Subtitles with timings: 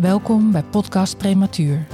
[0.00, 1.86] Welkom bij Podcast Prematuur.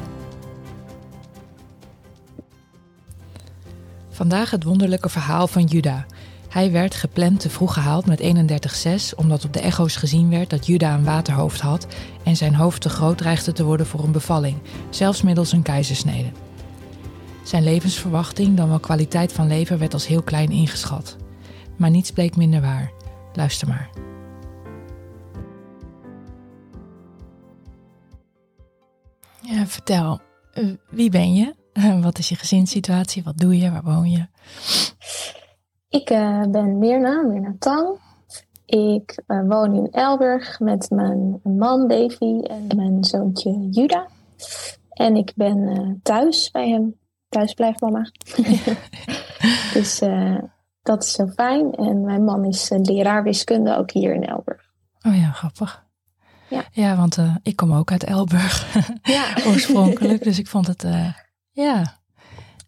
[4.09, 6.07] Vandaag het wonderlijke verhaal van Juda.
[6.49, 10.67] Hij werd gepland te vroeg gehaald met 31,6 omdat op de echo's gezien werd dat
[10.67, 11.87] Juda een waterhoofd had
[12.25, 14.57] en zijn hoofd te groot dreigde te worden voor een bevalling,
[14.91, 16.31] zelfs middels een keizersnede.
[17.43, 21.17] Zijn levensverwachting, dan wel kwaliteit van leven, werd als heel klein ingeschat.
[21.77, 22.91] Maar niets bleek minder waar.
[23.33, 23.91] Luister maar.
[29.67, 30.21] Vertel,
[30.53, 31.55] eh, wie ben je?
[32.03, 33.23] Wat is je gezinssituatie?
[33.23, 33.71] Wat doe je?
[33.71, 34.27] Waar woon je?
[35.89, 37.99] Ik uh, ben Mirna, Mirna Tang.
[38.67, 44.07] Ik uh, woon in Elburg met mijn man Davy en mijn zoontje Juda.
[44.89, 46.95] En ik ben thuis bij hem.
[47.29, 48.11] Thuisblijfmama.
[49.75, 50.03] dus
[50.83, 51.73] dat is zo fijn.
[51.73, 54.71] En mijn man is leraar wiskunde ook hier in Elburg.
[55.07, 55.86] Oh ja, grappig.
[56.49, 59.35] Ja, ja want uh, ik kom ook uit Elburg ja.
[59.47, 60.25] oorspronkelijk.
[60.29, 61.13] Dus ik vond het, uh,
[61.51, 61.75] ja,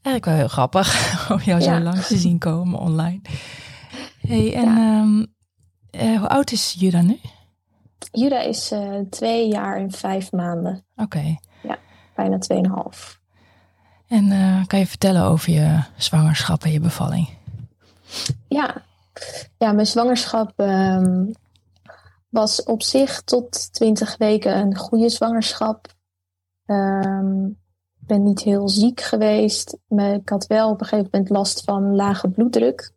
[0.02, 0.90] eigenlijk wel heel grappig
[1.32, 3.20] om jou zo langs te zien komen online.
[4.20, 5.26] Hey, en um,
[5.90, 7.18] uh, hoe oud is Juda nu?
[8.12, 8.72] Juda is
[9.10, 10.84] twee jaar en vijf maanden.
[10.96, 11.02] Oké.
[11.02, 11.40] Okay.
[11.62, 11.78] Ja,
[12.14, 13.20] bijna tweeënhalf.
[14.08, 14.28] En
[14.66, 17.28] kan je vertellen over je zwangerschap en je bevalling?
[18.48, 18.82] Ja,
[19.58, 21.32] ja mijn zwangerschap um,
[22.28, 25.86] was op zich tot 20 weken een goede zwangerschap.
[26.66, 27.46] Um,
[28.00, 29.78] ik ben niet heel ziek geweest.
[29.86, 32.92] Maar ik had wel op een gegeven moment last van lage bloeddruk.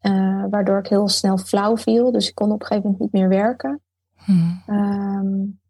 [0.00, 2.12] Uh, waardoor ik heel snel flauw viel.
[2.12, 3.80] Dus ik kon op een gegeven moment niet meer werken.
[4.14, 4.62] Hmm.
[4.66, 5.60] Um,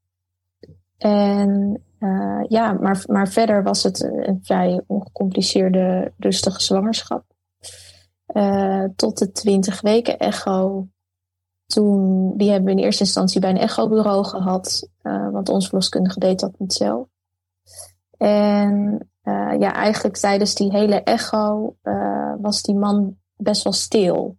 [0.99, 7.25] en uh, ja, maar, maar verder was het een vrij ongecompliceerde, rustige zwangerschap.
[8.27, 10.89] Uh, tot de 20 weken echo
[11.67, 16.19] toen, die hebben we in eerste instantie bij een echobureau gehad, uh, want ons verloskundige
[16.19, 17.07] deed dat niet zelf.
[18.17, 24.37] En uh, ja, eigenlijk tijdens die hele echo uh, was die man best wel stil.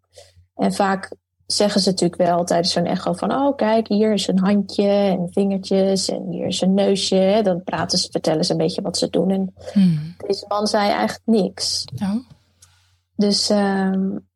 [0.55, 1.15] En vaak
[1.45, 5.27] zeggen ze natuurlijk wel tijdens zo'n echo van, oh kijk, hier is een handje en
[5.31, 7.39] vingertjes en hier is een neusje.
[7.43, 9.29] Dan praten ze, vertellen ze een beetje wat ze doen.
[9.29, 10.15] En hmm.
[10.27, 11.85] deze man zei eigenlijk niks.
[12.01, 12.15] Oh.
[13.15, 14.26] Dus um,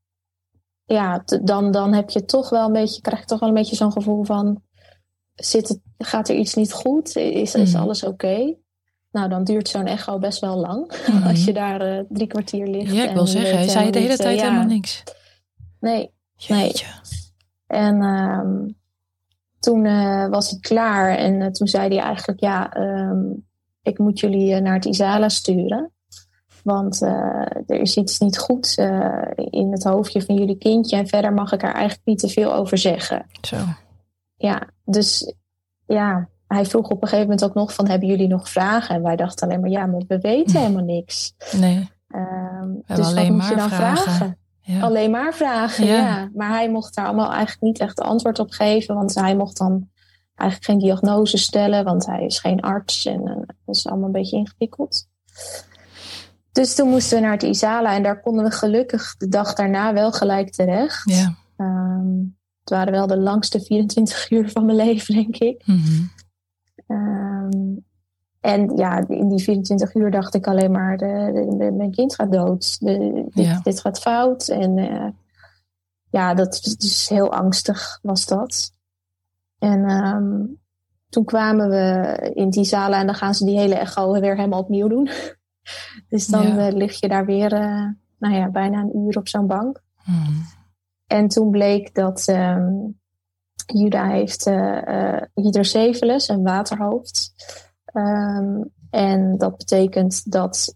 [0.91, 3.75] ja, dan, dan heb je toch wel een beetje, krijg je toch wel een beetje
[3.75, 4.61] zo'n gevoel van,
[5.35, 7.15] zit het, gaat er iets niet goed?
[7.15, 7.81] Is, is mhm.
[7.81, 8.55] alles oké?
[9.11, 10.91] Nou, dan duurt zo'n echo best wel lang.
[11.07, 11.27] Mhm.
[11.27, 12.93] Als je daar uh, drie kwartier ligt.
[12.93, 15.03] Ja, ik wil zeggen, hij zei de hele tijd helemaal niks.
[15.79, 16.11] Nee,
[16.47, 16.71] nee.
[17.67, 18.77] En um,
[19.59, 23.47] toen uh, was het klaar en toen zei hij eigenlijk, ja, um,
[23.81, 25.91] ik moet jullie naar het Isala sturen.
[26.63, 27.09] Want uh,
[27.67, 30.97] er is iets niet goed uh, in het hoofdje van jullie kindje.
[30.97, 33.25] En verder mag ik er eigenlijk niet te veel over zeggen.
[33.41, 33.57] Zo.
[34.35, 35.33] Ja, dus
[35.85, 37.87] ja, hij vroeg op een gegeven moment ook nog van...
[37.87, 38.95] hebben jullie nog vragen?
[38.95, 41.33] En wij dachten alleen maar, ja, maar we weten helemaal niks.
[41.51, 41.89] Nee.
[42.15, 44.37] Um, dus alleen wat moet je dan vragen?
[44.61, 44.81] Ja.
[44.81, 45.95] Alleen maar vragen, ja.
[45.95, 46.29] ja.
[46.33, 48.95] Maar hij mocht daar allemaal eigenlijk niet echt antwoord op geven.
[48.95, 49.89] Want hij mocht dan
[50.35, 51.83] eigenlijk geen diagnose stellen.
[51.83, 53.05] Want hij is geen arts.
[53.05, 55.07] En uh, dat is allemaal een beetje ingewikkeld.
[56.51, 59.93] Dus toen moesten we naar het Isala en daar konden we gelukkig de dag daarna
[59.93, 61.09] wel gelijk terecht.
[61.09, 61.35] Ja.
[61.57, 65.63] Um, het waren wel de langste 24 uur van mijn leven, denk ik.
[65.65, 66.11] Mm -hmm.
[66.97, 67.85] um,
[68.39, 72.31] en ja, in die 24 uur dacht ik alleen maar, de, de, mijn kind gaat
[72.31, 72.79] dood.
[72.79, 73.59] Dit, ja.
[73.63, 74.47] dit, gaat fout.
[74.47, 75.07] En uh,
[76.09, 78.71] ja, dat is dus heel angstig was dat.
[79.59, 80.59] En um,
[81.09, 84.59] toen kwamen we in die zalen en dan gaan ze die hele echo weer helemaal
[84.59, 85.09] opnieuw doen.
[86.07, 86.67] Dus dan ja.
[86.67, 87.87] uh, lig je daar weer, uh,
[88.17, 89.81] nou ja, bijna een uur op zo'n bank.
[89.95, 90.45] Hmm.
[91.07, 92.99] En toen bleek dat um,
[93.65, 97.33] Juda heeft uh, hydrocephalus, een waterhoofd.
[97.93, 100.75] Um, en dat betekent dat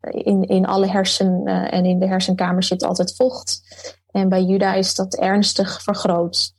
[0.00, 3.62] in, in alle hersenen en in de hersenkamer zit altijd vocht.
[4.10, 6.54] En bij Juda is dat ernstig vergroot.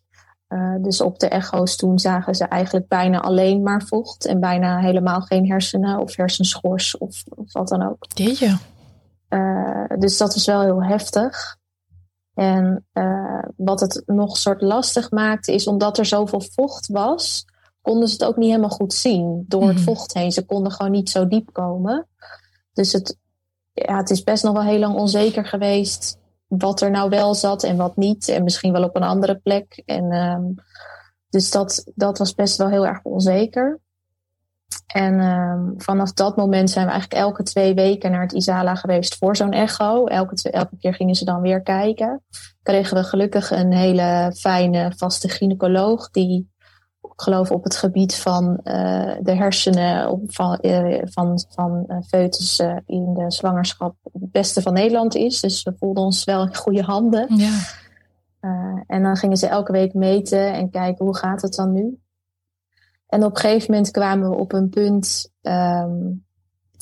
[0.54, 4.80] Uh, dus op de echo's toen zagen ze eigenlijk bijna alleen maar vocht en bijna
[4.80, 8.06] helemaal geen hersenen of hersenschors of, of wat dan ook.
[8.14, 8.58] Jeetje.
[9.30, 11.58] Uh, dus dat was wel heel heftig.
[12.34, 17.46] En uh, wat het nog soort lastig maakte is omdat er zoveel vocht was,
[17.82, 19.84] konden ze het ook niet helemaal goed zien door het Mhm.
[19.84, 20.32] vocht heen.
[20.32, 22.08] Ze konden gewoon niet zo diep komen.
[22.74, 23.18] Dus het,
[23.74, 26.18] ja, het is best nog wel heel lang onzeker geweest
[26.58, 28.28] wat er nou wel zat en wat niet.
[28.28, 29.82] En misschien wel op een andere plek.
[29.86, 30.44] En, ehm,
[31.30, 33.80] dus dat, dat was best wel heel erg onzeker.
[34.88, 39.18] En ehm, vanaf dat moment zijn we eigenlijk elke twee weken naar het Isala geweest
[39.18, 40.06] voor zo'n echo.
[40.06, 42.24] Elke, elke keer gingen ze dan weer kijken.
[42.64, 46.53] Kregen we gelukkig een hele fijne vaste gynaecoloog die,
[47.24, 52.84] geloof op het gebied van eh, de hersenen op, van, eh, van, van eh, foetussen
[52.86, 55.40] in de zwangerschap het beste van Nederland is.
[55.40, 57.36] Dus we voelden ons wel in goede handen.
[57.36, 57.60] Ja.
[58.42, 62.00] Uh, en dan gingen ze elke week meten en kijken hoe gaat het dan nu.
[63.08, 66.26] En op een gegeven moment kwamen we op een punt um,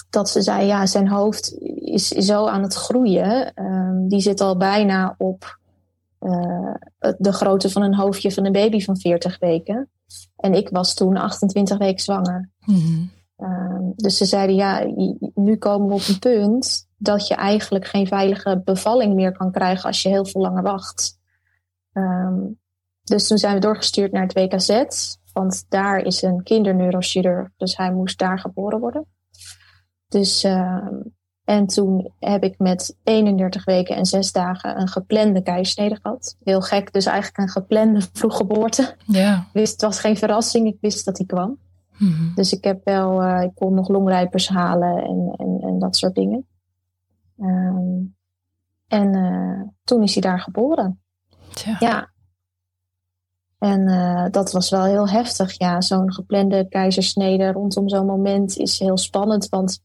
[0.10, 3.52] dat ze zei, ja, zijn hoofd is zo aan het groeien.
[3.64, 5.60] Um, die zit al bijna op
[6.22, 6.74] uh,
[7.18, 9.90] de grootte van een hoofdje van een baby van 40 weken.
[10.36, 12.50] En ik was toen 28 weken zwanger.
[12.66, 13.12] Mm-hmm.
[13.38, 14.86] Um, dus ze zeiden, ja,
[15.36, 19.86] nu komen we op een punt dat je eigenlijk geen veilige bevalling meer kan krijgen
[19.86, 21.19] als je heel veel langer wacht.
[21.94, 22.60] Um,
[23.04, 24.84] dus toen zijn we doorgestuurd naar het WKZ.
[25.34, 27.50] Want daar is een kinderneurochirurg.
[27.57, 29.06] Dus hij moest daar geboren worden.
[30.07, 30.88] Dus, uh,
[31.51, 36.38] en toen heb ik met 31 weken en 6 dagen een geplande keisnede gehad.
[36.44, 38.95] Heel gek, dus eigenlijk een geplande vroeggeboorte.
[39.06, 39.48] Ja.
[39.53, 41.57] Wist, het was geen verrassing, ik wist dat die kwam.
[41.98, 42.31] Mm-hmm.
[42.36, 46.15] Dus ik heb wel, uh, ik kon nog longrijpers halen en, en, en dat soort
[46.15, 46.48] dingen.
[47.39, 48.15] Um,
[48.88, 51.01] en uh, toen is hij daar geboren.
[51.54, 51.75] Tja.
[51.80, 52.12] Ja.
[53.57, 55.57] En uh, dat was wel heel heftig.
[55.57, 59.50] Ja, zo'n geplande keizersnede rondom zo'n moment is heel spannend.
[59.50, 59.81] Want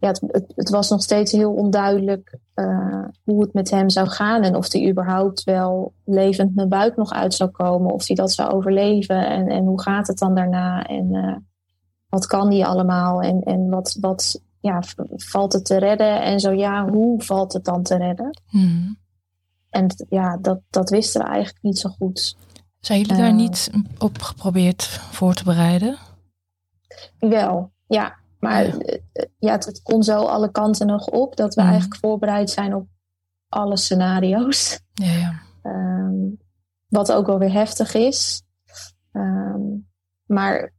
[0.00, 4.08] ja, het, het, het was nog steeds heel onduidelijk uh, hoe het met hem zou
[4.08, 4.42] gaan.
[4.42, 7.92] En of hij überhaupt wel levend mijn buik nog uit zou komen.
[7.92, 9.26] Of hij dat zou overleven.
[9.26, 10.86] En, en hoe gaat het dan daarna?
[10.86, 11.36] En uh,
[12.08, 13.22] wat kan hij allemaal?
[13.22, 16.22] En, en wat, wat ja, valt het te redden?
[16.22, 18.40] En zo ja, hoe valt het dan te redden?
[18.50, 18.98] Mm-hmm.
[19.70, 22.36] En ja, dat, dat wisten we eigenlijk niet zo goed.
[22.80, 25.96] Zijn jullie daar uh, niet op geprobeerd voor te bereiden?
[27.18, 28.19] Wel, ja.
[28.40, 28.98] Maar ja,
[29.38, 31.68] ja het, het, kon zo alle kanten nog op dat we mm.
[31.68, 32.86] eigenlijk voorbereid zijn op
[33.48, 34.80] alle scenario's.
[34.92, 35.40] Ja, ja.
[35.62, 36.38] Um,
[36.88, 38.42] wat ook wel weer heftig is.
[39.12, 39.88] Um,
[40.26, 40.72] maar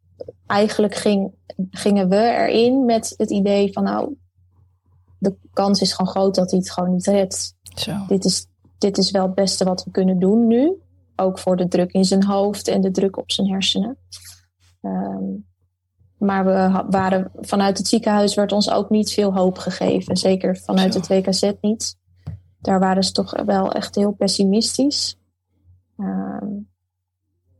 [0.47, 1.31] eigenlijk ging,
[1.69, 4.15] gingen we erin met het idee van nou,
[5.17, 7.55] de kans is gewoon groot dat hij het gewoon niet redt.
[7.75, 8.05] Zo.
[8.07, 8.47] Dit is,
[8.77, 10.81] dit is wel het beste wat we kunnen doen nu.
[11.15, 13.97] Ook voor de druk in zijn hoofd en de druk op zijn hersenen.
[14.81, 15.49] Um,
[16.21, 20.18] maar we waren, vanuit het ziekenhuis werd ons ook niet veel hoop gegeven.
[20.18, 21.97] Zeker vanuit het WKZ niet.
[22.59, 25.18] Daar waren ze toch wel echt heel pessimistisch.
[25.97, 26.69] Um,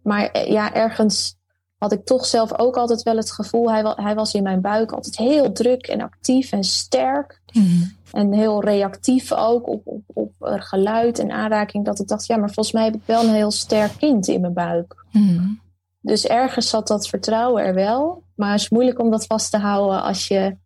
[0.04, 1.36] maar ja, ergens
[1.78, 3.72] had ik toch zelf ook altijd wel het gevoel...
[3.72, 7.42] Hij, hij was in mijn buik altijd heel druk en actief en sterk.
[7.54, 7.96] Mm-hmm.
[8.12, 11.86] En heel reactief ook op, op, op geluid en aanraking.
[11.86, 14.42] Dat ik dacht, ja, maar volgens mij heb ik wel een heel sterk kind in
[14.42, 15.06] mijn buik.
[15.12, 15.60] Mm-hmm.
[16.02, 18.24] Dus ergens zat dat vertrouwen er wel.
[18.42, 20.58] Maar het is moeilijk om dat vast te houden als je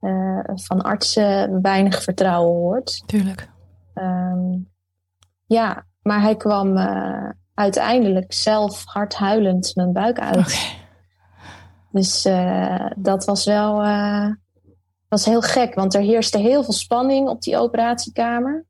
[0.00, 3.02] uh, van artsen weinig vertrouwen hoort.
[3.06, 3.48] Tuurlijk.
[3.94, 4.70] Um,
[5.46, 10.36] ja, maar hij kwam uh, uiteindelijk zelf hard huilend mijn buik uit.
[10.36, 10.80] Okay.
[11.90, 13.82] Dus uh, dat was wel
[15.08, 18.64] was heel gek, want er heerste heel veel spanning op die operatiekamer.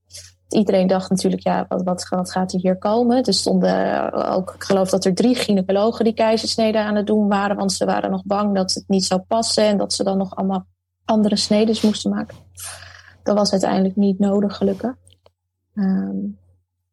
[0.52, 3.23] Iedereen dacht natuurlijk, ja, wat, wat, wat gaat er hier komen?
[3.23, 7.56] Er stonden ook, ik geloof dat er drie gynaecologen die keizersneden aan het doen waren,
[7.56, 10.37] want ze waren nog bang dat het niet zou passen en dat ze dan nog
[10.37, 10.66] allemaal
[11.04, 12.37] andere snedes moesten maken.
[13.23, 14.94] Dat was uiteindelijk niet nodig, gelukkig.
[15.75, 16.38] Um,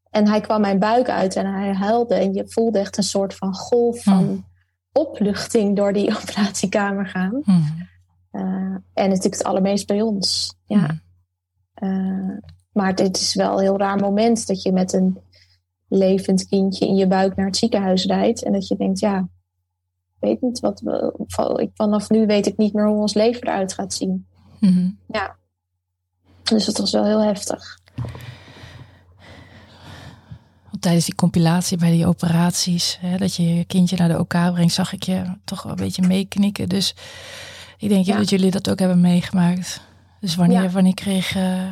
[0.10, 3.36] en hij kwam mijn buik uit en hij huilde en je voelde echt een soort
[3.36, 4.46] van golf van Hmm.
[4.92, 7.42] opluchting door die operatiekamer gaan.
[7.44, 7.88] Mm.
[8.32, 8.42] Uh,
[8.94, 10.56] en natuurlijk het allermeest bij ons.
[10.66, 10.78] Ja.
[10.78, 11.02] Mm.
[11.90, 12.38] Uh,
[12.80, 15.18] maar dit is wel een heel raar moment dat je met een
[15.88, 18.44] levend kindje in je buik naar het ziekenhuis rijdt.
[18.44, 21.14] En dat je denkt, ja, ik weet niet wat we.
[21.74, 24.26] Vanaf nu weet ik niet meer hoe ons leven eruit gaat zien.
[24.60, 24.98] Mm-hmm.
[25.08, 25.36] Ja.
[26.44, 27.80] Dus dat was wel heel heftig.
[30.80, 34.74] Tijdens die compilatie bij die operaties, hè, dat je je kindje naar de OK brengt,
[34.74, 36.70] zag ik je toch wel een beetje meeknikken.
[36.70, 36.96] Dus
[37.78, 38.18] ik denk Ja.
[38.18, 39.82] dat jullie dat ook hebben meegemaakt.
[40.20, 40.70] Dus wanneer, Ja.
[40.70, 41.70] wanneer, kreeg, uh,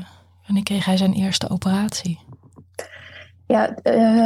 [0.48, 2.20] wanneer kreeg hij zijn eerste operatie?
[3.46, 3.76] Ja,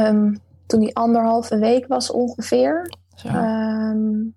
[0.07, 2.93] um, toen hij anderhalve week was ongeveer.
[3.25, 4.35] Um,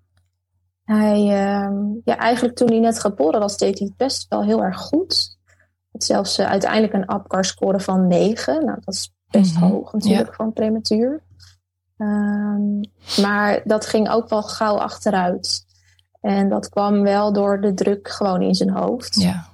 [0.83, 1.19] hij,
[1.63, 4.77] um, ja, eigenlijk toen hij net geboren was, deed hij het best wel heel erg
[4.77, 5.37] goed.
[5.91, 8.65] Het zelfs uh, uiteindelijk een APCAR-score van 9.
[8.65, 10.45] Nou, dat is best Mhm, hoog natuurlijk ja.
[10.45, 11.23] een prematuur.
[11.97, 12.79] Ehm,
[13.21, 15.65] maar dat ging ook wel gauw achteruit.
[16.21, 19.21] En dat kwam wel door de druk gewoon in zijn hoofd.
[19.21, 19.45] Ja.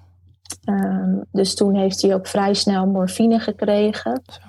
[0.64, 4.22] Ehm, dus toen heeft hij ook vrij snel morfine gekregen.
[4.26, 4.40] Zo.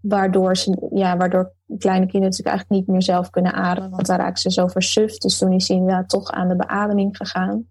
[0.00, 3.90] Waardoor, ze, ja, waardoor kleine kinderen natuurlijk eigenlijk niet meer zelf kunnen ademen.
[3.90, 5.22] Want daar raken ze zo versuft.
[5.22, 7.66] Dus toen is hij inderdaad toch aan de beademing gegaan.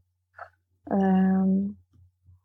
[0.84, 1.50] Ehm,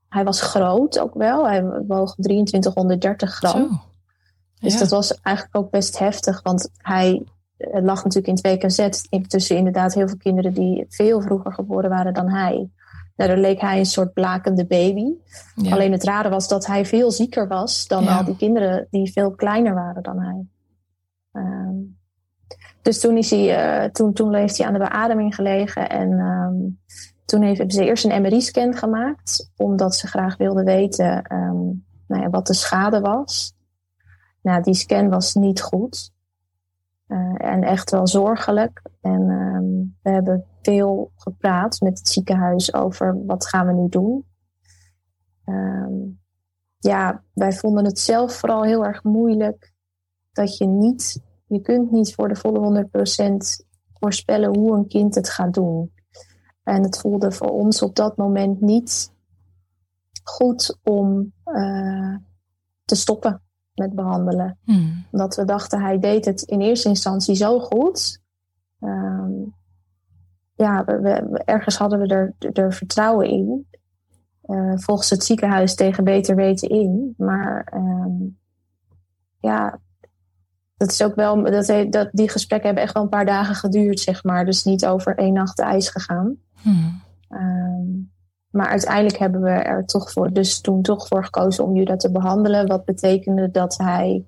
[0.08, 1.48] hij was groot ook wel.
[1.48, 3.50] Hij woog 2330 gram.
[3.52, 3.80] Zo.
[4.60, 4.78] Dus Ja.
[4.78, 6.42] dat was eigenlijk ook best heftig.
[6.42, 8.88] Want hij eh, lag natuurlijk in het WKZ
[9.26, 12.70] tussen inderdaad heel veel kinderen die veel vroeger geboren waren dan hij.
[13.16, 15.12] Nou, daar leek hij een soort blakende baby.
[15.54, 15.72] Ja.
[15.72, 18.16] Alleen het rare was dat hij veel zieker was dan Ja.
[18.16, 20.46] al die kinderen die veel kleiner waren dan hij.
[21.32, 21.74] Ehm,
[22.82, 26.54] dus toen, is hij, eh, toen, toen heeft hij aan de beademing gelegen en ehm,
[27.24, 31.62] toen heeft, hebben ze eerst een MRI-scan gemaakt, omdat ze graag wilden weten ehm,
[32.06, 33.54] nou ja, wat de schade was.
[34.42, 36.12] Nou, die scan was niet goed.
[37.06, 38.82] Eh, en echt wel zorgelijk.
[39.00, 39.26] En
[40.02, 44.24] we hebben veel gepraat met het ziekenhuis over wat gaan we nu doen.
[45.44, 45.92] Ehm,
[46.78, 49.72] ja, wij vonden het zelf vooral heel erg moeilijk
[50.32, 55.30] dat je niet, je kunt niet voor de volle 100% voorspellen hoe een kind het
[55.30, 55.92] gaat doen.
[56.62, 59.12] En het voelde voor ons op dat moment niet
[60.22, 62.16] goed om eh,
[62.84, 63.42] te stoppen
[63.74, 65.06] met behandelen Hmm.
[65.10, 68.20] omdat we dachten hij deed het in eerste instantie zo goed.
[68.80, 69.32] Ehm,
[70.54, 73.66] ja, we, we- ergens hadden we er, er vertrouwen in.
[74.42, 77.14] Eh, volgens het ziekenhuis tegen beter weten in.
[77.16, 78.12] Maar ehm,
[79.40, 79.78] ja,
[80.76, 83.54] dat is ook wel, dat, he- dat, die gesprekken hebben echt wel een paar dagen
[83.54, 84.44] geduurd, zeg maar.
[84.44, 86.36] Dus niet over één nacht ijs gegaan.
[86.62, 87.00] Hmm.
[87.28, 87.86] Ehm,
[88.50, 92.10] maar uiteindelijk hebben we er toch voor, dus toen toch voor gekozen om Judah te
[92.10, 92.66] behandelen.
[92.66, 94.24] Wat betekende dat hij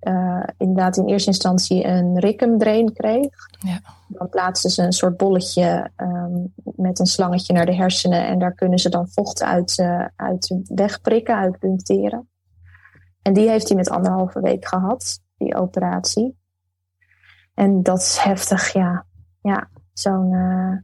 [0.00, 3.28] eh, inderdaad in eerste instantie een rickumdrain kreeg.
[3.58, 3.80] Ja.
[4.08, 8.26] Dan plaatsen ze een soort bolletje ehm, met een slangetje naar de hersenen.
[8.26, 12.28] En daar kunnen ze dan vocht uit, eh, uit wegprikken, uitpuncteren.
[13.22, 16.36] En die heeft hij met anderhalve week gehad, die operatie.
[17.54, 19.06] En dat is heftig, ja.
[19.42, 20.76] Ja, zo'n eh,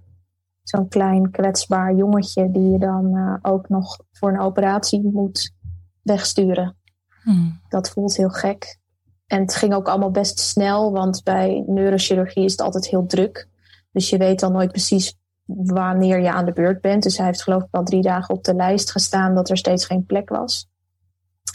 [0.62, 5.54] zo'n klein kwetsbaar jongetje die je dan ook nog voor een operatie moet
[6.02, 6.76] wegsturen.
[7.23, 7.61] Hmm.
[7.68, 8.78] Dat voelt heel gek.
[9.26, 13.49] En het ging ook allemaal best snel, want bij neurochirurgie is het altijd heel druk.
[13.93, 17.02] Dus je weet dan nooit precies wanneer je aan de beurt bent.
[17.02, 19.87] Dus hij heeft geloof ik al drie dagen op de lijst gestaan dat er steeds
[19.87, 20.69] geen plek was.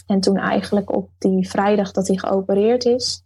[0.06, 3.24] En toen eigenlijk op die vrijdag dat hij geopereerd is,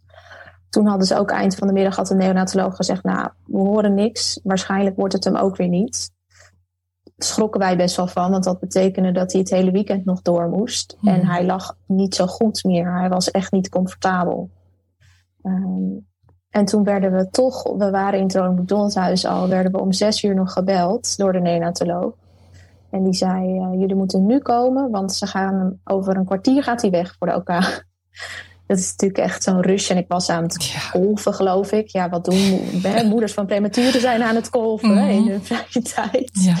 [0.68, 3.94] toen hadden ze ook eind van de middag had de neonatoloog gezegd, nou, we horen
[3.94, 4.40] niks.
[4.42, 6.10] Waarschijnlijk wordt het hem ook weer niet.
[7.16, 10.48] Schrokken wij best wel van, want dat betekende dat hij het hele weekend nog door
[10.48, 10.96] moest.
[11.00, 11.08] Hmm.
[11.08, 12.98] En hij lag niet zo goed meer.
[12.98, 14.50] Hij was echt niet comfortabel.
[15.42, 15.98] Ehm,
[16.50, 20.22] en toen werden we toch, we waren in het Ronald al, werden we om zes
[20.22, 22.12] uur nog gebeld door de neonatoloog.
[22.90, 26.80] En die zei, eh, jullie moeten nu komen, want ze gaan over een kwartier gaat
[26.80, 27.48] hij weg voor de OK.
[28.66, 29.90] Dat is natuurlijk echt zo'n rush.
[29.90, 30.90] En ik was aan het Ja.
[30.90, 31.88] kolven, geloof ik.
[31.88, 32.50] Ja, wat doen
[32.82, 35.30] mo- moeders van prematuren zijn aan het kolven in Mhm.
[35.30, 36.30] hun vrije tijd.
[36.32, 36.54] Ja.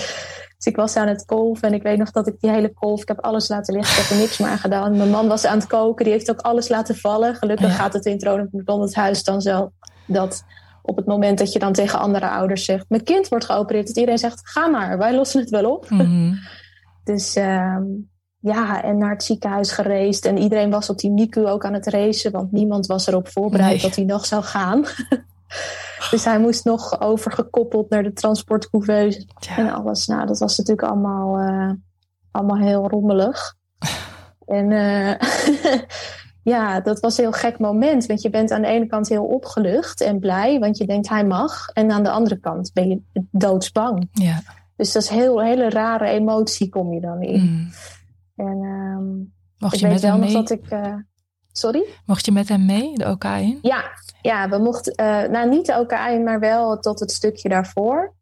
[0.56, 3.02] Dus ik was aan het kolven en ik weet nog dat ik die hele kolf,
[3.02, 4.96] ik heb alles laten liggen, ik heb er niks meer aan gedaan.
[4.96, 7.34] Mijn man was aan het koken, die heeft ook alles laten vallen.
[7.34, 7.72] Gelukkig Ja.
[7.74, 9.72] gaat het in het McDonald huis dan zo
[10.06, 10.44] dat
[10.82, 13.96] op het moment dat je dan tegen andere ouders zegt, mijn kind wordt geopereerd, dat
[13.96, 15.90] iedereen zegt, ga maar, wij lossen het wel op.
[15.90, 16.32] Mhm.
[17.04, 17.82] Dus ehm,
[18.38, 20.24] ja, en naar het ziekenhuis gereisd.
[20.24, 23.70] En iedereen was op die NICU ook aan het racen, want niemand was erop voorbereid
[23.72, 23.80] Nee.
[23.80, 24.84] dat hij nog zou gaan.
[26.10, 30.06] dus hij moest nog overgekoppeld naar de transportcouveuse en alles.
[30.06, 31.70] Nou, dat was natuurlijk allemaal, eh,
[32.30, 33.54] allemaal heel rommelig.
[34.46, 35.28] En eh,
[36.54, 38.06] ja, dat was een heel gek moment.
[38.06, 41.24] Want je bent aan de ene kant heel opgelucht en blij, want je denkt hij
[41.24, 41.68] mag.
[41.68, 44.08] En aan de andere kant ben je doodsbang.
[44.12, 44.40] Ja.
[44.76, 47.40] Dus dat is een heel, hele rare emotie kom je dan in.
[47.40, 47.70] Hmm.
[48.36, 49.14] En ehm,
[49.58, 50.42] Mocht ik je weet met wel hem nog mee?
[50.42, 50.68] dat ik...
[50.70, 50.94] eh,
[51.52, 51.84] sorry?
[52.06, 53.58] Mocht je met hem mee, de OK in?
[53.62, 53.84] Ja,
[54.24, 58.14] ja, we mochten, eh, nou niet OKI, maar wel tot het stukje daarvoor.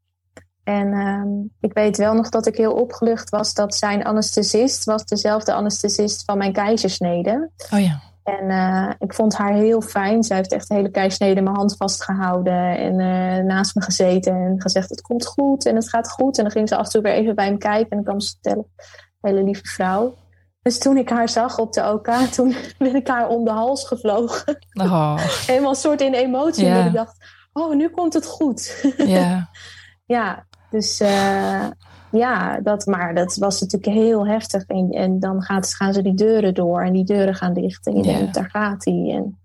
[0.64, 1.28] En ehm,
[1.60, 6.24] ik weet wel nog dat ik heel opgelucht was dat zijn anesthesist was dezelfde anesthesist
[6.24, 7.50] van mijn keizersnede.
[7.70, 8.00] Oh ja.
[8.22, 10.22] En eh, ik vond haar heel fijn.
[10.22, 14.60] Zij heeft echt de hele keizersnede mijn hand vastgehouden en eh, naast me gezeten en
[14.60, 16.36] gezegd het komt goed en het gaat goed.
[16.36, 18.20] En dan ging ze af en toe weer even bij hem kijken en dan kwam
[18.20, 18.66] ze vertellen,
[19.20, 20.14] hele lieve vrouw.
[20.62, 23.86] Dus toen ik haar zag op de OK, toen ben ik haar om de hals
[23.86, 25.16] gevlogen Oh,
[25.46, 26.72] helemaal een soort in emotie.
[26.72, 27.16] Dat ik dacht,
[27.52, 28.84] oh, nu komt het goed.
[28.96, 29.48] ja.
[30.04, 31.66] ja, dus eh,
[32.10, 34.66] ja, dat, maar dat was natuurlijk heel heftig.
[34.66, 37.86] En, en dan gaat, gaan ze die deuren door en die deuren gaan dicht.
[37.86, 39.12] En je denkt, daar gaat hij.
[39.14, 39.38] En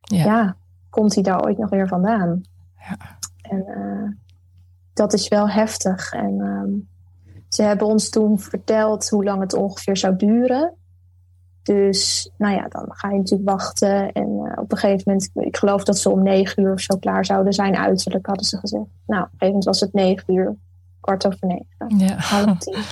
[0.00, 0.24] Ja.
[0.24, 0.56] ja.
[0.90, 2.40] komt hij daar ooit nog weer vandaan?
[2.78, 3.18] Ja.
[3.42, 4.10] En uh,
[4.94, 6.12] dat is wel heftig.
[6.12, 6.88] En um,
[7.50, 10.74] ze hebben ons toen verteld hoe lang het ongeveer zou duren.
[11.62, 14.12] Dus nou ja, dan ga je natuurlijk wachten.
[14.12, 16.96] En uh, op een gegeven moment, ik geloof dat ze om negen uur of zo
[16.96, 18.84] klaar zouden zijn, uiterlijk hadden ze gezegd.
[19.06, 20.56] Nou, op een gegeven moment was het negen uur,
[21.00, 22.16] kwart over negen, Ja.
[22.16, 22.82] half tien,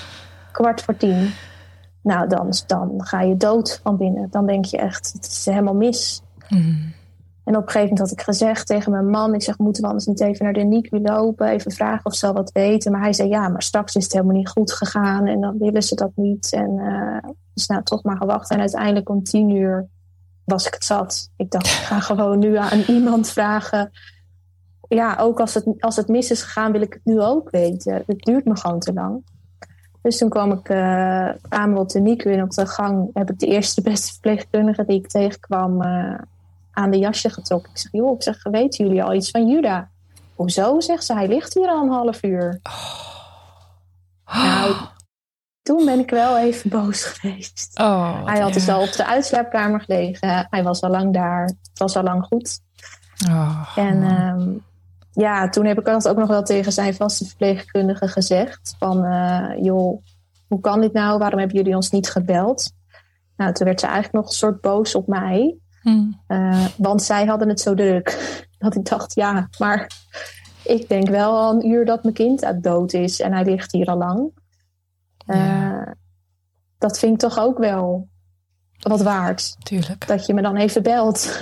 [0.53, 1.31] kwart voor tien.
[2.03, 4.29] Nou, dan, dan ga je dood van binnen.
[4.31, 6.23] Dan denk je echt, het is helemaal mis.
[6.49, 6.93] Mm.
[7.49, 9.89] En op een gegeven moment had ik gezegd tegen mijn man: Ik zeg, moeten we
[9.89, 11.49] anders niet even naar de NICU lopen?
[11.49, 12.93] Even vragen of ze al wat weten.
[12.93, 15.27] Maar hij zei: Ja, maar straks is het helemaal niet goed gegaan.
[15.27, 16.53] En dan willen ze dat niet.
[16.53, 18.51] En uh, dus nou, toch maar gewacht.
[18.51, 19.89] En uiteindelijk om tien uur
[20.45, 21.31] was ik het zat.
[21.37, 23.91] Ik dacht: Ik ga gewoon nu aan iemand vragen.
[24.89, 28.03] Ja, ook als het, als het mis is gegaan, wil ik het nu ook weten.
[28.07, 29.25] Het duurt me gewoon te lang.
[30.03, 33.39] Dus toen kwam ik uh, kwamen op de NICU en op de gang heb ik
[33.39, 35.83] de eerste beste verpleegkundige die ik tegenkwam.
[35.83, 36.19] Uh,
[36.79, 37.71] aan de jasje getrokken.
[37.71, 39.91] Ik zeg, joh, ik zeg, weten jullie al iets van Juda?
[40.35, 42.61] Hoezo, zegt ze, hij ligt hier al een half uur.
[42.63, 44.45] Oh.
[44.45, 44.75] Nou,
[45.63, 47.79] toen ben ik wel even boos geweest.
[47.81, 50.47] Oh, hij had dus al op de uitslaapkamer gelegen.
[50.51, 51.45] Hij was al lang daar.
[51.45, 52.61] Het was al lang goed.
[53.29, 54.65] Oh, en um,
[55.13, 58.75] ja, toen heb ik dat ook nog wel tegen zijn vaste verpleegkundige gezegd.
[58.79, 60.03] Van, uh, joh,
[60.49, 61.19] hoe kan dit nou?
[61.19, 62.71] Waarom hebben jullie ons niet gebeld?
[63.37, 65.59] Nou, toen werd ze eigenlijk nog een soort boos op mij.
[65.83, 66.21] Hmm.
[66.29, 68.37] Uh, want zij hadden het zo druk.
[68.59, 69.91] Dat ik dacht, ja, maar
[70.65, 73.21] ik denk wel al een uur dat mijn kind dood is.
[73.21, 74.31] En hij ligt hier al lang.
[75.27, 75.95] Uh, Ja.
[76.79, 78.09] Dat vind ik toch ook wel
[78.79, 79.57] wat waard.
[79.59, 80.07] tuurlijk.
[80.07, 81.41] Dat je me dan even belt.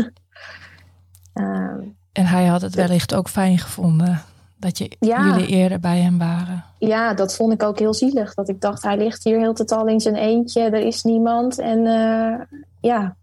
[1.35, 1.75] Uh,
[2.13, 4.23] En hij had het wellicht ook fijn gevonden
[4.57, 5.25] dat je, Ja.
[5.25, 6.65] jullie eerder bij hem waren.
[6.79, 8.35] ja, dat vond ik ook heel zielig.
[8.35, 10.61] Dat ik dacht, hij ligt hier heel het al in zijn eentje.
[10.63, 11.59] Er is niemand.
[11.59, 12.41] En uh,
[12.81, 13.17] ja,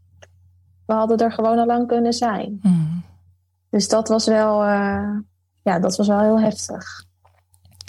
[0.85, 2.59] we hadden er gewoon al lang kunnen zijn.
[2.61, 3.03] Hmm.
[3.69, 5.17] Dus dat was wel, uh,
[5.63, 7.03] ja, dat was wel heel heftig.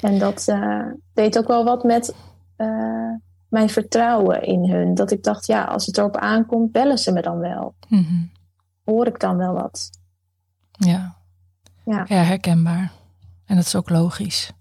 [0.03, 2.15] En dat uh, deed ook wel wat met
[2.57, 3.11] uh,
[3.49, 4.95] mijn vertrouwen in hun.
[4.95, 7.75] Dat ik dacht, ja, als het erop aankomt, bellen ze me dan wel.
[7.89, 8.23] Mhm.
[8.85, 9.91] Hoor ik dan wel wat?
[10.71, 11.15] Ja.
[11.85, 12.05] Ja.
[12.09, 12.93] ja, herkenbaar.
[13.47, 14.53] En dat is ook logisch.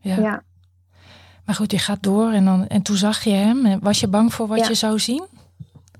[0.00, 0.16] Ja.
[0.16, 0.42] Ja,
[1.44, 3.66] Maar goed, je gaat door en, dan, en toen zag je hem.
[3.66, 4.68] En Was je bang voor wat Ja.
[4.68, 5.26] je zou zien?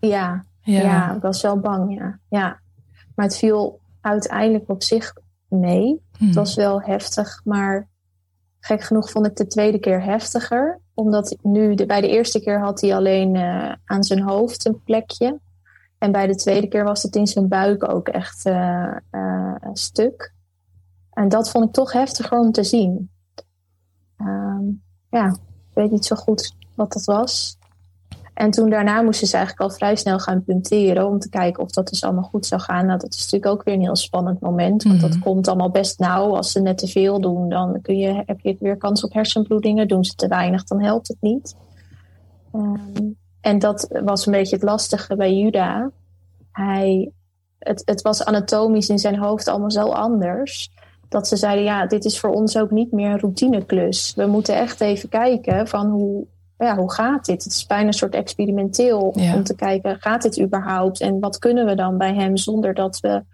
[0.01, 0.81] ja, Ja.
[0.81, 1.15] ja.
[1.15, 2.19] ik was wel bang, ja.
[2.29, 2.61] ja.
[3.15, 5.13] Maar het viel uiteindelijk op zich
[5.49, 6.03] mee.
[6.17, 6.27] Hmm.
[6.27, 7.89] Het was wel heftig, maar
[8.61, 10.81] gek genoeg vond ik de tweede keer heftiger.
[10.95, 14.83] Omdat nu, de, bij de eerste keer had hij alleen uh, aan zijn hoofd een
[14.83, 15.41] plekje.
[15.99, 19.77] En bij de tweede keer was het in zijn buik ook echt uh, uh, een
[19.77, 20.35] stuk.
[21.11, 23.11] En dat vond ik toch heftiger om te zien.
[24.19, 27.59] Um, ja, ik weet niet zo goed wat dat was.
[28.39, 31.71] En toen daarna moesten ze eigenlijk al vrij snel gaan punteren om te kijken of
[31.71, 32.87] dat dus allemaal goed zou gaan.
[32.87, 34.83] Nou, dat is natuurlijk ook weer een heel spannend moment.
[34.83, 35.09] Want Mhm.
[35.11, 36.37] dat komt allemaal best nauw.
[36.37, 39.89] Als ze net te veel doen, dan kun je, heb je weer kans op hersenbloedingen.
[39.89, 41.57] Doen ze te weinig, dan helpt het niet.
[42.55, 45.91] Um, en dat was een beetje het lastige bij Juda.
[46.53, 47.11] Hij,
[47.59, 50.71] het, het was anatomisch in zijn hoofd allemaal zo anders.
[51.09, 54.13] Dat ze zeiden, ja, dit is voor ons ook niet meer een routineklus.
[54.17, 56.27] We moeten echt even kijken van hoe,
[56.59, 57.45] ja, hoe gaat dit?
[57.45, 59.35] Het is bijna een soort experimenteel Ja.
[59.35, 61.01] om te kijken, gaat dit überhaupt?
[61.01, 63.25] En wat kunnen we dan bij hem zonder dat we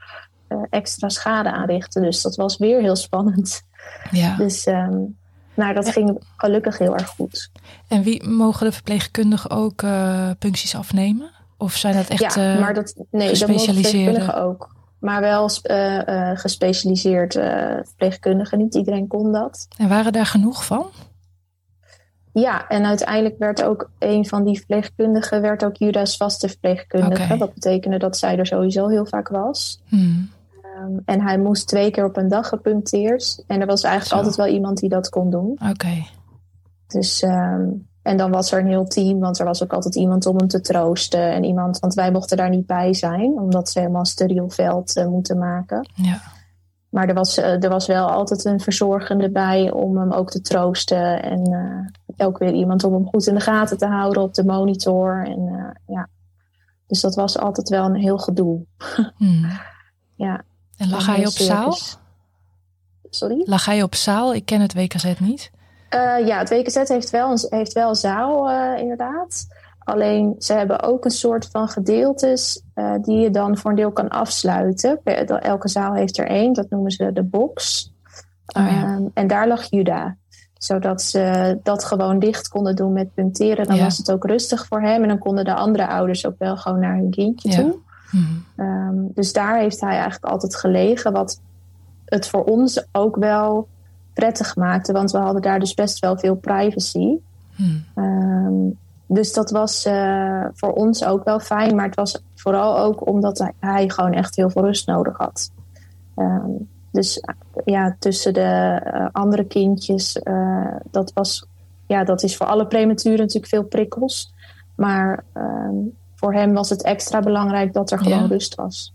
[0.48, 2.02] uh, extra schade aanrichten?
[2.02, 3.62] Dus dat was weer heel spannend.
[4.10, 4.36] Ja.
[4.36, 5.16] Dus um,
[5.54, 7.50] nou, dat ging gelukkig heel erg goed.
[7.88, 11.30] En wie mogen de verpleegkundigen ook uh, puncties afnemen?
[11.56, 14.72] Of zijn dat echt ja, uh, maar dat, nee, dat mogen verpleegkundigen ook.
[14.98, 15.48] Maar wel
[16.34, 17.32] gespecialiseerd
[17.84, 18.58] verpleegkundigen.
[18.58, 19.68] Niet iedereen kon dat.
[19.76, 20.86] En waren daar genoeg van?
[22.34, 27.36] Ja, en uiteindelijk werd ook een van die verpleegkundigen werd ook Judas vaste verpleegkundige.
[27.36, 29.82] Dat betekende dat zij er sowieso heel vaak was.
[29.88, 30.30] Hmm.
[30.80, 33.44] Um, en hij moest twee keer op een dag gepuncteerd.
[33.46, 34.16] En er was eigenlijk Zo.
[34.16, 35.58] altijd wel iemand die dat kon doen.
[35.70, 36.06] Oké.
[36.86, 40.26] Dus, um, en dan was er een heel team, want er was ook altijd iemand
[40.26, 41.32] om hem te troosten.
[41.32, 45.06] En iemand, want wij mochten daar niet bij zijn, omdat ze helemaal steriel veld uh,
[45.06, 45.88] moeten maken.
[45.94, 46.20] Ja.
[46.94, 50.40] Maar er was, uh, er was wel altijd een verzorgende bij om hem ook te
[50.40, 51.22] troosten.
[51.22, 54.44] En uh, ook weer iemand om hem goed in de gaten te houden op de
[54.44, 55.24] monitor.
[55.26, 56.08] En, uh, ja.
[56.86, 58.64] Dus dat was altijd wel een heel gedoe.
[59.16, 59.50] Hmm.
[60.16, 60.42] ja.
[60.76, 61.76] En lag hij op zaal?
[63.10, 63.42] Sorry?
[63.44, 64.34] Lag hij op zaal?
[64.34, 65.50] Ik ken het WKZ niet.
[65.90, 69.46] Uh, ja, het WKZ heeft wel een, heeft wel zaal, inderdaad.
[69.84, 73.92] Alleen ze hebben ook een soort van gedeeltes uh, die je dan voor een deel
[73.92, 75.00] kan afsluiten.
[75.40, 77.92] Elke zaal heeft er één, dat noemen ze de box.
[78.56, 78.94] Oh, ja.
[78.94, 80.16] um, en daar lag Juda.
[80.58, 83.66] Zodat ze dat gewoon dicht konden doen met punteren.
[83.66, 83.84] Dan Ja.
[83.84, 85.02] was het ook rustig voor hem.
[85.02, 87.56] En dan konden de andere ouders ook wel gewoon naar hun kindje Ja.
[87.56, 87.74] toe.
[88.10, 89.10] Mm.
[89.14, 91.40] dus daar heeft hij eigenlijk altijd gelegen, wat
[92.04, 93.68] het voor ons ook wel
[94.12, 97.16] prettig maakte, want we hadden daar dus best wel veel privacy.
[97.56, 98.76] Mm.
[99.06, 103.50] Dus dat was uh, voor ons ook wel fijn, maar het was vooral ook omdat
[103.60, 105.50] hij, gewoon echt heel veel rust nodig had.
[106.16, 107.20] Um, dus
[107.64, 111.46] ja, tussen de uh, andere kindjes, uh, dat was,
[111.86, 114.32] ja, dat is voor alle prematuren natuurlijk veel prikkels.
[114.74, 118.26] Maar um, voor hem was het extra belangrijk dat er gewoon ja.
[118.26, 118.92] rust was.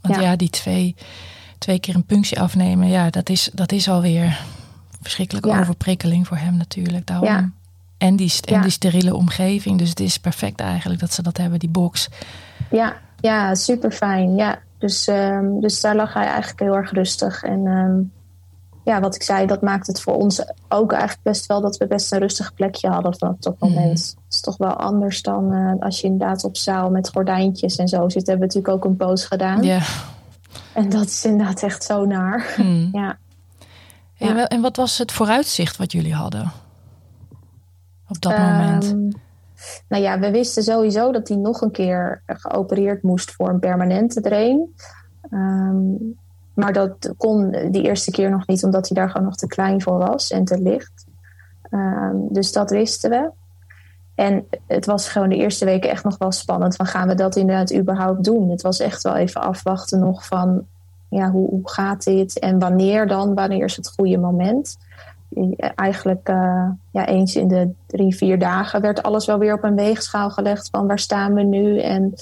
[0.00, 0.20] Want ja.
[0.20, 0.96] ja, die twee,
[1.58, 4.40] twee keer een punctie afnemen, ja, dat is, dat is alweer
[5.00, 5.60] verschrikkelijke ja.
[5.60, 7.06] overprikkeling voor hem natuurlijk.
[7.06, 7.54] Daarom.
[7.98, 9.78] En, die, en die steriele omgeving.
[9.78, 12.08] Dus het is perfect eigenlijk dat ze dat hebben, die box.
[12.70, 14.36] Ja, ja super fijn.
[14.36, 17.42] Ja, dus, um, dus daar lag hij eigenlijk heel erg rustig.
[17.42, 18.12] En um,
[18.84, 21.86] ja, wat ik zei, dat maakt het voor ons ook eigenlijk best wel dat we
[21.86, 23.84] best een rustig plekje hadden op dat moment.
[23.84, 24.22] Mm.
[24.24, 27.88] Het is toch wel anders dan uh, als je inderdaad op zaal met gordijntjes en
[27.88, 28.26] zo zit.
[28.26, 29.62] Hebben we natuurlijk ook een poos gedaan.
[29.62, 29.80] Ja.
[30.72, 32.54] En dat is inderdaad echt zo naar.
[32.56, 32.88] Mm.
[32.92, 33.18] ja.
[34.18, 36.52] En, en wat was het vooruitzicht wat jullie hadden
[38.14, 38.96] op dat moment?
[39.88, 44.20] Nou ja, we wisten sowieso dat hij nog een keer geopereerd moest voor een permanente
[44.20, 44.74] drain.
[45.30, 46.16] Um,
[46.54, 49.82] maar dat kon die eerste keer nog niet, omdat hij daar gewoon nog te klein
[49.82, 51.06] voor was en te licht.
[51.70, 53.30] Um, dus dat wisten we.
[54.14, 56.76] En het was gewoon de eerste weken echt nog wel spannend.
[56.76, 58.50] Van gaan we dat inderdaad überhaupt doen?
[58.50, 60.66] Het was echt wel even afwachten nog van
[61.08, 63.34] ja, hoe, hoe gaat dit en wanneer dan?
[63.34, 64.78] Wanneer is het goede moment?
[65.74, 69.74] Eigenlijk uh, ja, eens in de drie, vier dagen werd alles wel weer op een
[69.74, 72.12] weegschaal gelegd van waar staan we nu en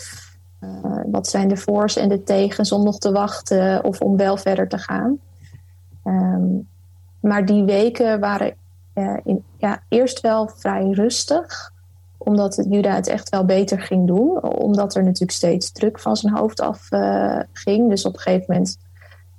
[0.61, 4.37] uh, wat zijn de voor's en de tegens om nog te wachten of om wel
[4.37, 5.18] verder te gaan.
[6.05, 6.68] Um,
[7.20, 8.55] maar die weken waren
[8.94, 11.72] uh, in, ja, eerst wel vrij rustig,
[12.18, 16.35] omdat Juda het echt wel beter ging doen, omdat er natuurlijk steeds druk van zijn
[16.35, 16.88] hoofd af
[17.53, 17.88] ging.
[17.88, 18.79] Dus op een gegeven moment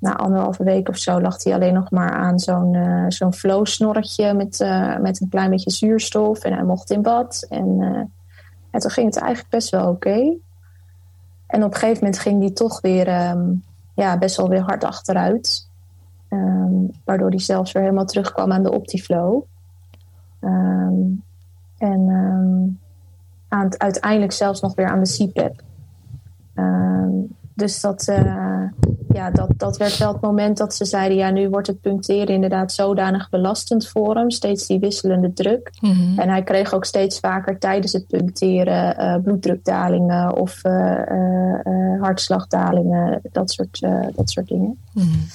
[0.04, 4.34] na anderhalve week of zo lag hij alleen nog maar aan zo'n uh, zo'n flow-snorretje
[4.34, 6.44] met, uh, met een klein beetje zuurstof.
[6.44, 7.46] En hij mocht in bad.
[7.50, 7.98] En, uh,
[8.72, 10.38] en toen ging het eigenlijk best wel oké.
[11.48, 13.64] En op een gegeven moment ging hij toch weer um,
[13.94, 15.70] ja, best wel weer hard achteruit.
[16.30, 19.44] Um, waardoor hij zelfs weer helemaal terugkwam aan de Optiflow.
[20.42, 21.24] Um,
[21.78, 22.10] en
[23.48, 25.62] aan het, uiteindelijk zelfs nog weer aan de CPAP.
[27.54, 28.08] dus dat,
[29.14, 32.36] ja, dat, dat werd wel het moment dat ze zeiden: ja, nu wordt het puncteren
[32.36, 34.32] inderdaad zodanig belastend voor hem.
[34.32, 35.72] Steeds die wisselende druk.
[35.82, 36.20] Mm-hmm.
[36.20, 43.22] En hij kreeg ook steeds vaker tijdens het puncteren uh, bloeddrukdalingen of uh, uh, hartslagdalingen,
[43.32, 43.80] dat soort,
[44.16, 44.78] dat soort dingen.
[44.94, 45.26] Mm-hmm.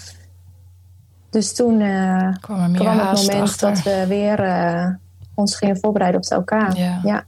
[1.31, 1.79] Dus toen
[2.41, 3.69] kwam, kwam het moment achter.
[3.69, 4.39] dat we weer
[5.35, 6.77] ons gingen voorbereiden op elkaar.
[6.77, 7.01] Ja.
[7.03, 7.25] ja.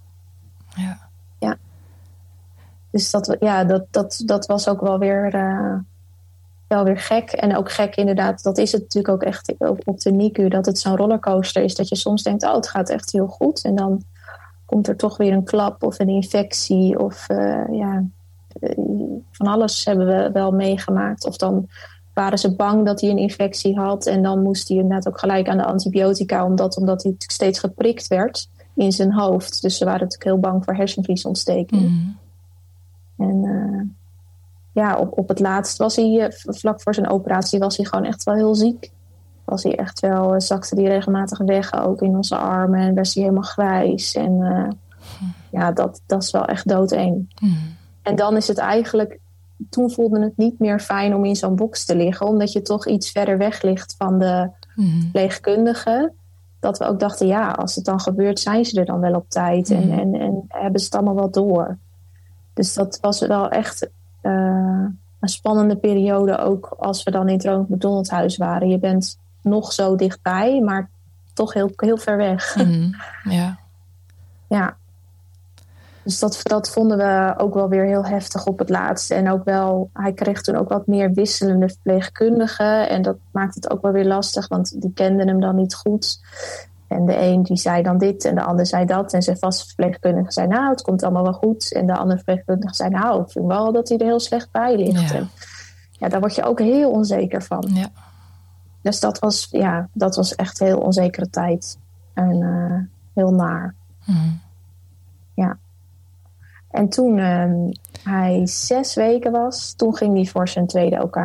[0.77, 0.99] ja.
[1.39, 1.57] ja.
[2.91, 5.31] Dus dat, ja, dat, dat, dat was ook wel weer
[6.71, 7.31] wel weer gek.
[7.31, 9.55] En ook gek inderdaad, dat is het natuurlijk ook echt
[9.85, 11.75] op de NICU, dat het zo'n rollercoaster is.
[11.75, 13.65] Dat je soms denkt, oh het gaat echt heel goed.
[13.65, 14.03] En dan
[14.67, 18.05] komt er toch weer een klap of een infectie of uh, ja,
[19.31, 21.27] van alles hebben we wel meegemaakt.
[21.27, 21.69] Of dan
[22.15, 25.49] waren ze bang dat hij een infectie had en dan moest hij inderdaad ook gelijk
[25.49, 29.63] aan de antibiotica, omdat, omdat hij steeds geprikt werd in zijn hoofd.
[29.63, 31.83] Dus ze waren natuurlijk heel bang voor hersenvliesontsteking.
[31.83, 32.19] Mm.
[33.17, 33.83] En uh,
[34.81, 38.25] ja, op, op het laatst was hij, vlak voor zijn operatie, was hij gewoon echt
[38.25, 38.91] wel heel ziek.
[39.45, 43.23] Was hij echt wel, zakte hij regelmatig weg ook in onze armen en werd hij
[43.23, 44.15] helemaal grijs.
[44.15, 44.69] En uh,
[45.51, 47.35] ja, dat, dat is wel echt doodeng.
[47.41, 47.57] Mm.
[48.03, 49.19] En dan is het eigenlijk,
[49.71, 52.87] toen voelde het niet meer fijn om in zo'n box te liggen, omdat je toch
[52.87, 55.01] iets verder weg ligt van de mm.
[55.01, 56.13] verpleegkundige.
[56.61, 59.29] Dat we ook dachten, ja, als het dan gebeurt, zijn ze er dan wel op
[59.29, 59.77] tijd mm.
[59.77, 61.79] en, en, en hebben ze het allemaal wel door.
[62.55, 63.89] Dus dat was wel echt
[64.23, 64.87] uh,
[65.21, 68.69] een spannende periode ook als we dan in het Ronald McDonald huis waren.
[68.69, 70.91] Je bent nog zo dichtbij, maar
[71.33, 72.55] toch heel, heel ver weg.
[72.57, 73.59] Mm, ja.
[74.49, 74.77] ja.
[76.03, 79.15] Dus dat, dat vonden we ook wel weer heel heftig op het laatste.
[79.15, 82.89] En ook wel, hij kreeg toen ook wat meer wisselende verpleegkundigen.
[82.89, 86.21] En dat maakt het ook wel weer lastig, want die kenden hem dan niet goed.
[86.91, 89.13] En de een die zei dan dit en de ander zei dat.
[89.13, 91.73] En zijn vaste verpleegkundige zei, nou, het komt allemaal wel goed.
[91.73, 94.77] En de andere verpleegkundige zei, nou, ik vind wel dat hij er heel slecht bij
[94.77, 95.11] ligt.
[95.11, 95.31] Ja, en,
[95.91, 97.71] ja daar word je ook heel onzeker van.
[97.73, 97.89] Ja.
[98.83, 101.79] Dus dat was, ja, dat was echt heel onzekere tijd.
[102.15, 102.79] En uh,
[103.15, 103.75] heel naar.
[104.05, 104.41] Mm.
[105.35, 105.59] Ja.
[106.71, 107.71] En toen uh,
[108.03, 111.17] hij zes weken was, toen ging hij voor zijn tweede OK.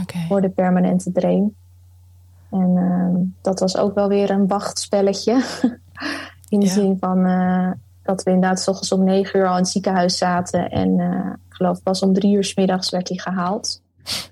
[0.00, 0.26] Okay.
[0.28, 1.56] Voor de permanente drain.
[2.54, 5.32] En uh, dat was ook wel weer een wachtspelletje.
[6.48, 6.72] in de ja.
[6.72, 7.70] zin van uh,
[8.02, 10.70] dat we inderdaad s ochtends om negen uur al in het ziekenhuis zaten.
[10.70, 13.82] En uh, geloof pas om drie uur s middags werd hij gehaald.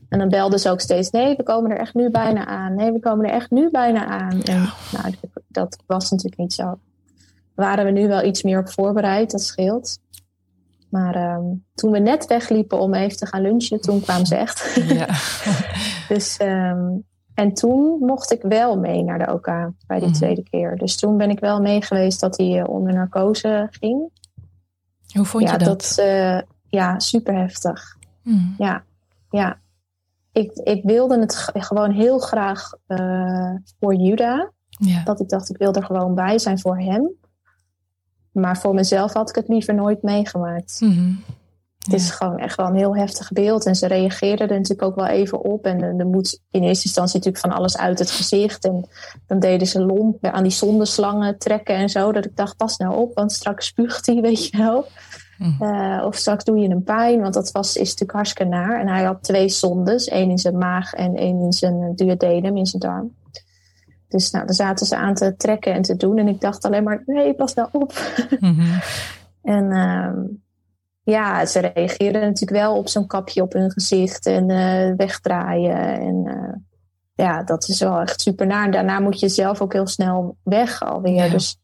[0.09, 2.75] En dan belden ze ook steeds: nee, we komen er echt nu bijna aan.
[2.75, 4.43] Nee, we komen er echt nu bijna aan.
[4.43, 5.15] En nou,
[5.49, 6.79] dat was natuurlijk niet zo.
[7.55, 9.99] Waren we nu wel iets meer op voorbereid, dat scheelt.
[10.89, 14.81] Maar ehm, toen we net wegliepen om even te gaan lunchen, toen kwamen ze echt.
[14.89, 15.07] Ja.
[16.15, 16.89] dus, ehm,
[17.35, 19.47] en toen mocht ik wel mee naar de OK
[19.87, 20.17] bij die mhm.
[20.17, 20.77] tweede keer.
[20.77, 24.11] Dus toen ben ik wel mee geweest dat hij eh, onder narcose ging.
[25.13, 25.67] Hoe vond je dat?
[25.67, 27.97] dat uh, ja, super heftig.
[28.23, 28.47] Mhm.
[28.59, 28.85] Ja,
[29.31, 29.61] ja.
[30.33, 34.51] Ik, ik wilde het gewoon heel graag uh, voor Juda.
[34.69, 35.03] Ja.
[35.05, 37.11] Dat ik dacht, ik wil er gewoon bij zijn voor hem.
[38.33, 40.81] Maar voor mezelf had ik het liever nooit meegemaakt.
[40.81, 41.13] Mhm.
[41.83, 43.67] Het is gewoon echt wel een heel heftig beeld.
[43.67, 45.65] En ze reageerden er natuurlijk ook wel even op.
[45.65, 48.65] En er moet in eerste instantie natuurlijk van alles uit het gezicht.
[48.65, 48.89] En
[49.27, 52.13] dan deden ze lomp aan die zondeslangen trekken en zo.
[52.13, 54.87] Dat ik dacht, pas nou op, want straks spuugt hij, weet je wel.
[55.39, 55.63] Mhm.
[55.63, 58.81] Eh, of straks doe je een pijn, want dat was, is natuurlijk hartstikke naar.
[58.81, 62.67] En hij had twee zondes, één in zijn maag en één in zijn duodenum, in
[62.67, 63.15] zijn darm.
[64.09, 66.19] Dus nou, daar zaten ze aan te trekken en te doen.
[66.19, 67.93] En ik dacht alleen maar, nee, pas nou op.
[68.41, 68.79] Mhm.
[69.57, 70.21] en ehm,
[71.03, 76.01] ja, ze reageerden natuurlijk wel op zo'n kapje op hun gezicht en uh, wegdraaien.
[76.01, 76.55] En uh,
[77.15, 78.65] ja, dat is wel echt super naar.
[78.65, 81.31] En daarna moet je zelf ook heel snel weg alweer.
[81.31, 81.61] Dus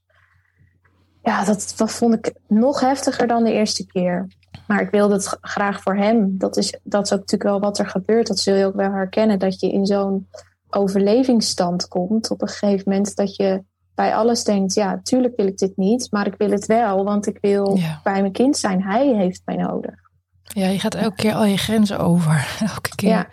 [1.22, 4.26] ja, dat, dat vond ik nog heftiger dan de eerste keer.
[4.66, 6.38] Maar ik wilde het graag voor hem.
[6.38, 8.26] Dat is, dat is ook natuurlijk wel wat er gebeurt.
[8.26, 9.38] Dat zul je ook wel herkennen.
[9.38, 10.28] Dat je in zo'n
[10.70, 13.64] overlevingsstand komt op een gegeven moment dat je
[13.98, 17.26] bij alles denkt, ja, tuurlijk wil ik dit niet, maar ik wil het wel, want
[17.26, 18.82] ik wil bij mijn kind zijn.
[18.82, 19.94] Hij heeft mij nodig.
[20.42, 22.56] Ja, je gaat elke keer al je grenzen over.
[22.74, 23.28] Elke keer, ja.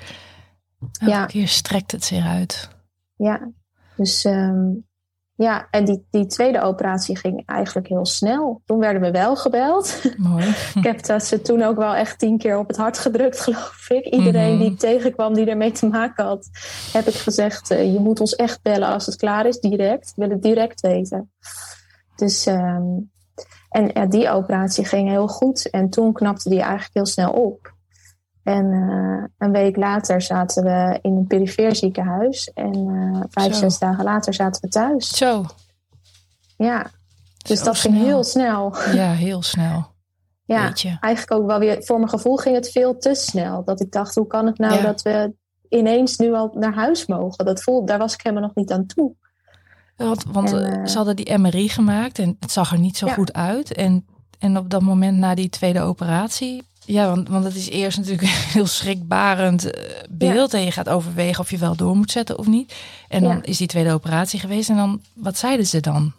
[0.99, 2.69] elke keer strekt het zich uit.
[3.15, 3.51] Ja,
[3.95, 4.87] dus um,
[5.37, 8.61] ja, en die, die tweede operatie ging eigenlijk heel snel.
[8.65, 10.01] Toen werden we wel gebeld.
[10.17, 10.45] Mooi.
[10.75, 13.89] ik heb dat ze toen ook wel echt tien keer op het hart gedrukt, geloof
[13.89, 14.05] ik.
[14.05, 14.59] Iedereen mhm.
[14.59, 16.49] die ik tegenkwam die ermee te maken had,
[16.93, 20.09] heb ik gezegd: uh, je moet ons echt bellen als het klaar is, direct.
[20.09, 21.31] Ik wil het direct weten.
[22.15, 23.11] Dus, um,
[23.69, 25.69] en ja, die operatie ging heel goed.
[25.69, 27.74] En toen knapte die eigenlijk heel snel op.
[28.45, 32.51] En uh, een week later zaten we in een perifeer ziekenhuis.
[32.53, 33.59] En uh, vijf, Zo.
[33.59, 35.09] zes dagen later zaten we thuis.
[35.09, 35.45] Zo.
[36.57, 36.85] Ja.
[37.37, 38.75] Dus dat ging heel snel.
[38.93, 39.87] Ja, heel snel.
[40.45, 41.83] ja, eigenlijk ook wel weer.
[41.83, 43.63] Voor mijn gevoel ging het veel te snel.
[43.63, 45.33] Dat ik dacht, hoe kan het nou dat we
[45.69, 47.45] ineens nu al naar huis mogen?
[47.45, 49.15] Dat voelde, daar was ik helemaal nog niet aan toe.
[49.95, 53.33] Want, want uh, ze hadden die MRI gemaakt en het zag er niet zo goed
[53.33, 53.73] uit.
[53.73, 54.07] En,
[54.39, 58.23] en op dat moment na die tweede operatie ja, want, want het is eerst natuurlijk
[58.27, 60.53] een heel schrikbarend eh, beeld.
[60.53, 62.75] En je gaat overwegen of je wel door moet zetten of niet.
[63.07, 64.69] En dan is die tweede operatie geweest.
[64.69, 66.13] En dan, wat zeiden ze dan?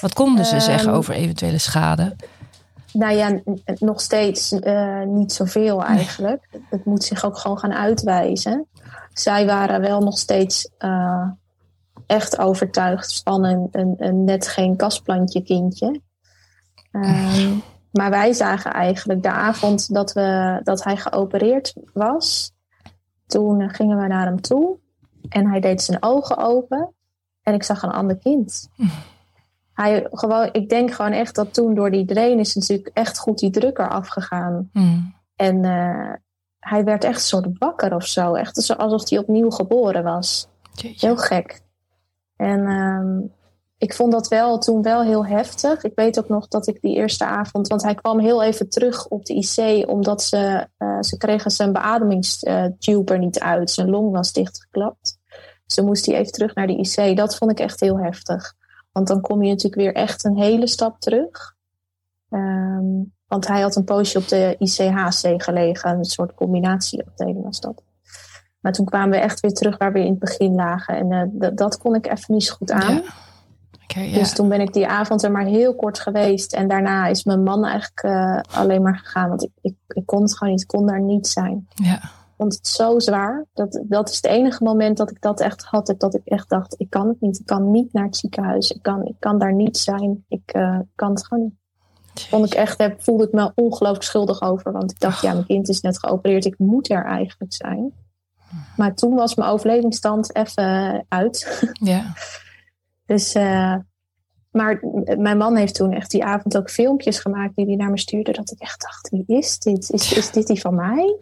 [0.00, 2.16] Wat konden ze zeggen ehm, over eventuele schade?
[2.92, 3.40] Nou ja,
[3.78, 6.48] nog steeds uh, niet zoveel eigenlijk.
[6.70, 8.66] Het moet zich ook gewoon gaan uitwijzen.
[9.12, 11.28] Zij waren wel nog steeds uh,
[12.06, 16.00] echt overtuigd van een, een, een net geen kastplantje kindje.
[16.92, 22.52] Um, maar wij zagen eigenlijk de avond dat, we, dat hij geopereerd was.
[23.26, 24.78] Toen gingen we naar hem toe.
[25.28, 26.94] En hij deed zijn ogen open.
[27.42, 28.68] En ik zag een ander kind.
[29.72, 33.38] Hij, gewoon, ik denk gewoon echt dat toen door die drain is natuurlijk echt goed
[33.38, 34.70] die drukker afgegaan.
[34.72, 35.14] Mm.
[35.36, 36.12] En uh,
[36.58, 38.34] hij werd echt een soort wakker of zo.
[38.34, 40.48] Echt alsof hij opnieuw geboren was.
[40.74, 41.60] Heel gek.
[42.36, 43.32] En um,
[43.78, 45.82] ik vond dat wel toen wel heel heftig.
[45.82, 49.08] Ik weet ook nog dat ik die eerste avond, want hij kwam heel even terug
[49.08, 53.70] op de IC, omdat ze, uh, ze kregen zijn beademingstube er niet uit.
[53.70, 55.18] Zijn long was dichtgeklapt.
[55.66, 57.16] Dan moest hij even terug naar de IC.
[57.16, 58.54] Dat vond ik echt heel heftig.
[58.92, 61.56] Want dan kom je natuurlijk weer echt een hele stap terug.
[62.30, 67.82] Um, want hij had een poosje op de ICHC gelegen, een soort combinatieafdeling was dat.
[68.60, 70.96] Maar toen kwamen we echt weer terug waar we in het begin lagen.
[70.96, 72.94] En uh, dat kon ik even niet zo goed aan.
[72.94, 73.02] Ja.
[73.94, 76.52] Dus toen ben ik die avond er maar heel kort geweest.
[76.52, 79.28] En daarna is mijn man eigenlijk uh, alleen maar gegaan.
[79.28, 81.68] Want ik, ik, ik, kon het gewoon niet, ik kon daar niet zijn.
[81.74, 81.94] Ja.
[81.94, 83.46] Ik vond het zo zwaar.
[83.54, 85.94] Dat, dat is het enige moment dat ik dat echt had.
[85.98, 87.38] Dat ik echt dacht, ik kan het niet.
[87.38, 88.70] Ik kan niet naar het ziekenhuis.
[88.70, 90.24] Ik kan, ik kan daar niet zijn.
[90.28, 91.56] Ik uh, kan het gewoon niet.
[92.26, 94.72] Vond ik echt, heb, voelde ik me ongelooflijk schuldig over.
[94.72, 96.44] Want ik dacht, ja, mijn kind is net geopereerd.
[96.44, 97.92] Ik moet er eigenlijk zijn.
[98.76, 101.62] Maar toen was mijn overlevingsstand even uit.
[101.72, 102.04] Ja.
[103.08, 103.74] Dus, uh,
[104.50, 104.80] maar
[105.18, 108.32] mijn man heeft toen echt die avond ook filmpjes gemaakt die hij naar me stuurde.
[108.32, 109.90] Dat ik echt dacht, wie is dit?
[109.90, 111.16] Is, is dit die van mij?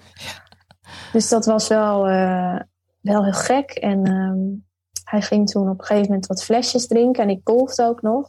[1.13, 2.61] Dus dat was wel, uh,
[3.01, 3.71] wel heel gek.
[3.71, 4.67] En um,
[5.05, 7.23] hij ging toen op een gegeven moment wat flesjes drinken.
[7.23, 8.27] En ik golfde ook nog.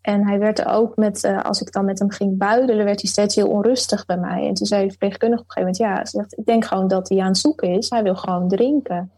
[0.00, 3.10] En hij werd ook met, uh, als ik dan met hem ging buidelen, werd hij
[3.10, 4.46] steeds heel onrustig bij mij.
[4.46, 6.88] En toen zei de verpleegkundige op een gegeven moment, ja, ze zegt, ik denk gewoon
[6.88, 7.90] dat hij aan het zoeken is.
[7.90, 9.10] Hij wil gewoon drinken.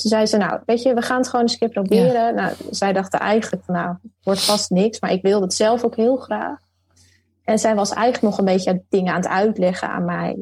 [0.00, 2.34] Toen zei ze, nou, weet je, we gaan het gewoon eens een keer proberen.
[2.34, 5.00] Nou, zij dachten eigenlijk, nou, het wordt vast niks.
[5.00, 6.58] Maar ik wilde het zelf ook heel graag.
[7.44, 10.36] En zij was eigenlijk nog een beetje dingen aan het uitleggen aan mij.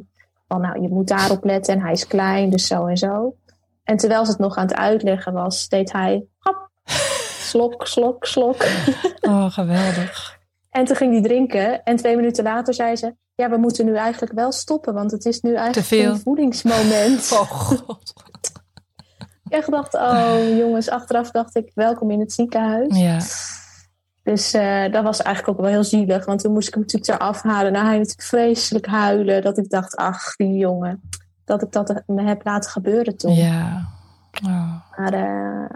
[0.48, 3.36] Van, nou, je moet daarop letten en hij is klein, dus zo en zo.
[3.84, 6.70] En terwijl ze het nog aan het uitleggen was, deed hij, hop,
[7.40, 8.66] slok, slok, slok.
[9.20, 10.38] Oh, geweldig.
[10.70, 11.84] En toen ging hij drinken.
[11.84, 15.24] En twee minuten later zei ze: Ja, we moeten nu eigenlijk wel stoppen, want het
[15.24, 17.32] is nu eigenlijk een voedingsmoment.
[17.32, 18.12] Oh god.
[19.48, 22.98] Ik echt dacht: Oh jongens, achteraf dacht ik: Welkom in het ziekenhuis.
[22.98, 23.18] Ja.
[24.22, 27.12] Dus uh, dat was eigenlijk ook wel heel zielig, want toen moest ik hem natuurlijk
[27.12, 27.72] eraf afhalen.
[27.72, 29.42] Nou, hij natuurlijk vreselijk huilen.
[29.42, 31.00] Dat ik dacht: Ach, die jongen.
[31.44, 33.34] Dat ik dat me heb laten gebeuren toen.
[33.34, 33.88] Ja.
[34.44, 34.72] Oh.
[34.96, 35.68] Maar uh,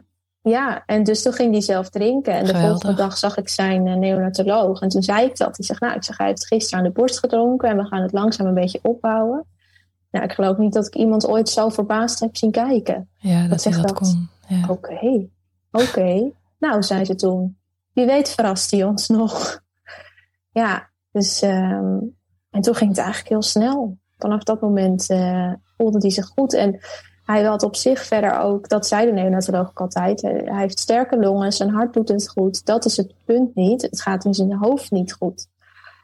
[0.42, 2.32] ja, en dus toen ging hij zelf drinken.
[2.32, 4.80] En de volgende dag zag ik zijn uh, neonatoloog.
[4.80, 5.56] En toen zei ik dat.
[5.56, 7.68] Hij zegt, nou, ik zeg, hij heeft gisteren aan de borst gedronken.
[7.68, 9.44] En we gaan het langzaam een beetje opbouwen.
[10.10, 13.08] Nou, ik geloof niet dat ik iemand ooit zo verbaasd heb zien kijken.
[13.16, 14.28] Ja, dat, dat dat kon.
[14.48, 14.66] Ja.
[14.68, 15.28] Oké,
[15.70, 16.30] oké.
[16.58, 17.58] Nou, zei ze toen.
[17.92, 19.62] Wie weet verrast hij ons nog.
[20.60, 21.42] ja, dus...
[21.42, 22.18] Um,
[22.50, 23.98] en toen ging het eigenlijk heel snel.
[24.18, 26.54] Vanaf dat moment uh, voelde hij zich goed.
[26.54, 26.80] En
[27.24, 31.18] hij had op zich verder ook, dat zei de neonatoloog ook altijd, hij heeft sterke
[31.18, 32.64] longen, zijn hart doet het goed.
[32.64, 33.82] Dat is het punt niet.
[33.82, 35.46] Het gaat in zijn hoofd niet goed.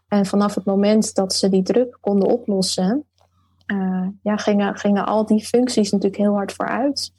[0.09, 3.05] En vanaf het moment dat ze die druk konden oplossen,
[3.67, 7.15] uh, ja, gingen, gingen al die functies natuurlijk heel hard vooruit.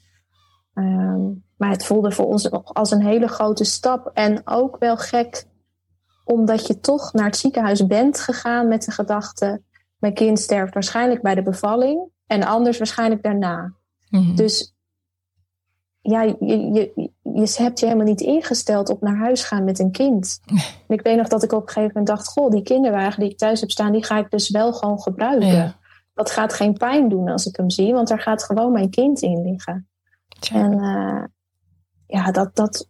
[0.74, 4.10] Um, maar het voelde voor ons als een hele grote stap.
[4.14, 5.44] En ook wel gek,
[6.24, 9.62] omdat je toch naar het ziekenhuis bent gegaan met de gedachte:
[9.98, 13.72] mijn kind sterft waarschijnlijk bij de bevalling en anders waarschijnlijk daarna.
[14.10, 14.34] Mhm.
[14.34, 14.74] Dus
[16.00, 19.90] ja, je, je, je hebt je helemaal niet ingesteld op naar huis gaan met een
[19.90, 20.40] kind.
[20.88, 23.30] En ik weet nog dat ik op een gegeven moment dacht: Goh, die kinderwagen die
[23.30, 25.76] ik thuis heb staan, die ga ik dus wel gewoon gebruiken.
[26.18, 29.20] Dat gaat geen pijn doen als ik hem zie, want daar gaat gewoon mijn kind
[29.20, 29.88] in liggen.
[30.52, 31.24] En uh,
[32.06, 32.88] ja, dat, dat,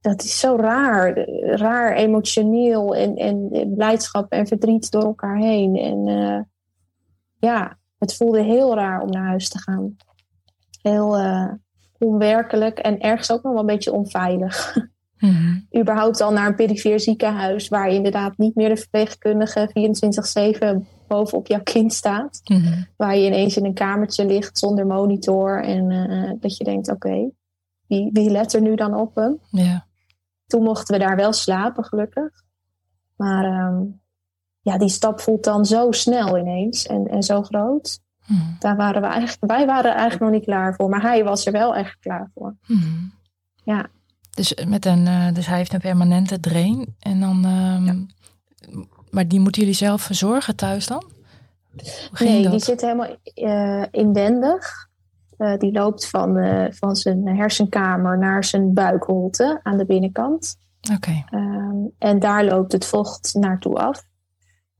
[0.00, 1.18] dat is zo raar.
[1.40, 5.76] Raar emotioneel en, en, blijdschap en verdriet door elkaar heen.
[5.76, 6.40] En uh,
[7.38, 9.96] ja, het voelde heel raar om naar huis te gaan
[10.82, 11.52] heel uh,
[11.98, 14.76] onwerkelijk en ergens ook nog wel een beetje onveilig.
[15.20, 19.70] Mm Überhaupt al naar een perifeer ziekenhuis waar inderdaad niet meer de verpleegkundige
[20.82, 22.40] 24-7 bovenop jouw kind staat.
[22.44, 26.90] Mm Waar je ineens in een kamertje ligt zonder monitor en uh, dat je denkt,
[26.90, 27.30] oké,
[27.86, 29.38] wie, wie let er nu dan op hem?
[29.50, 29.86] Ja.
[30.46, 32.30] Toen mochten we daar wel slapen, gelukkig.
[33.16, 34.00] Maar um,
[34.60, 38.00] ja, die stap voelt dan zo snel ineens en, en zo groot.
[38.24, 38.56] Hmm.
[38.58, 41.52] Daar waren we eigenlijk, wij waren eigenlijk nog niet klaar voor, maar hij was er
[41.52, 42.56] wel echt klaar voor.
[43.64, 43.88] Ja.
[44.30, 46.94] Dus, met een, uh, dus hij heeft een permanente drain.
[46.98, 48.06] En dan, um,
[49.10, 51.04] Maar die moeten jullie zelf verzorgen thuis dan?
[52.18, 54.88] nee, die zit helemaal uh, inwendig.
[55.38, 56.36] Uh, die loopt van,
[56.70, 60.56] van zijn hersenkamer naar zijn buikholte aan de binnenkant.
[60.80, 60.94] Oké.
[60.94, 61.24] Okay.
[61.40, 64.04] Um, en daar loopt het vocht naartoe af.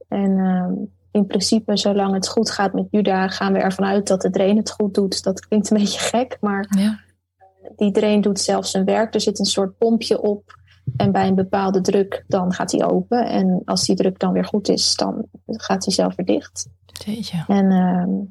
[0.09, 4.21] En um, in principe, zolang het goed gaat met Juda, gaan we ervan uit dat
[4.21, 5.23] de drain het goed doet.
[5.23, 7.01] Dat klinkt een beetje gek, maar ja.
[7.81, 9.15] Die drain doet zelf zijn werk.
[9.15, 10.59] Er zit een soort pompje op.
[10.97, 13.27] En bij een bepaalde druk, dan gaat hij open.
[13.27, 16.69] En als die druk dan weer goed is, dan gaat hij zelf weer dicht.
[17.05, 17.45] Jeetje.
[17.47, 18.27] En uh,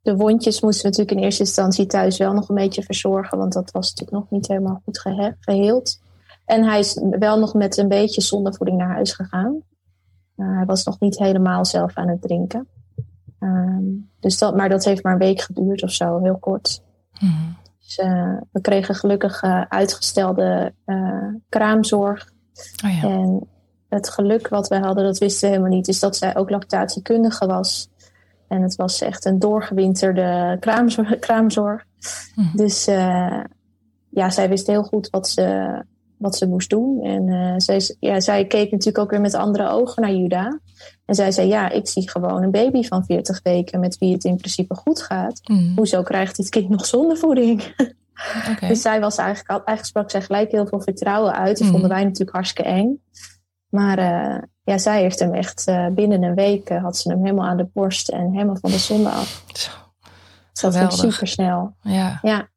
[0.00, 3.38] de wondjes moesten we natuurlijk in eerste instantie thuis wel nog een beetje verzorgen.
[3.38, 4.98] Want dat was natuurlijk nog niet helemaal goed
[5.40, 6.00] geheeld.
[6.44, 9.60] En hij is wel nog met een beetje zondevoeding naar huis gegaan.
[10.36, 12.68] Uh, hij was nog niet helemaal zelf aan het drinken.
[13.40, 16.82] Um, dus dat, maar dat heeft maar een week geduurd of zo, heel kort.
[17.20, 17.56] Mm.
[17.86, 20.74] Dus uh, we kregen gelukkig uh, uitgestelde
[21.48, 22.30] kraamzorg.
[22.84, 23.02] Oh ja.
[23.02, 23.48] En
[23.88, 27.46] het geluk wat we hadden, dat wisten we helemaal niet, is dat zij ook lactatiekundige
[27.46, 27.88] was.
[28.48, 31.18] En het was echt een doorgewinterde kraamzorg.
[31.18, 31.84] kraamzorg.
[32.34, 32.50] Mm.
[32.54, 32.84] Dus
[34.10, 35.84] ja, zij wist heel goed wat ze,
[36.16, 37.02] wat ze moest doen.
[37.02, 40.60] En uh, zij, ja, zij keek natuurlijk ook weer met andere ogen naar Juda.
[41.06, 44.24] En zij zei, ja, ik zie gewoon een baby van 40 weken met wie het
[44.24, 45.40] in principe goed gaat.
[45.44, 45.72] Mm.
[45.76, 47.62] Hoezo krijgt dit kind nog zonder voeding?
[48.50, 48.68] Okay.
[48.68, 51.58] dus zij was eigenlijk, eigenlijk sprak zij gelijk heel veel vertrouwen uit.
[51.58, 51.72] Dat mm.
[51.72, 53.02] vonden wij natuurlijk hartstikke eng.
[53.68, 57.46] Maar uh, ja, zij heeft hem echt uh, binnen een week had ze hem helemaal
[57.46, 59.44] aan de borst en helemaal van de zonde af.
[59.52, 59.70] Zo.
[60.52, 61.76] Dus dat ging super snel.
[61.80, 62.18] Ja.
[62.22, 62.48] Ja.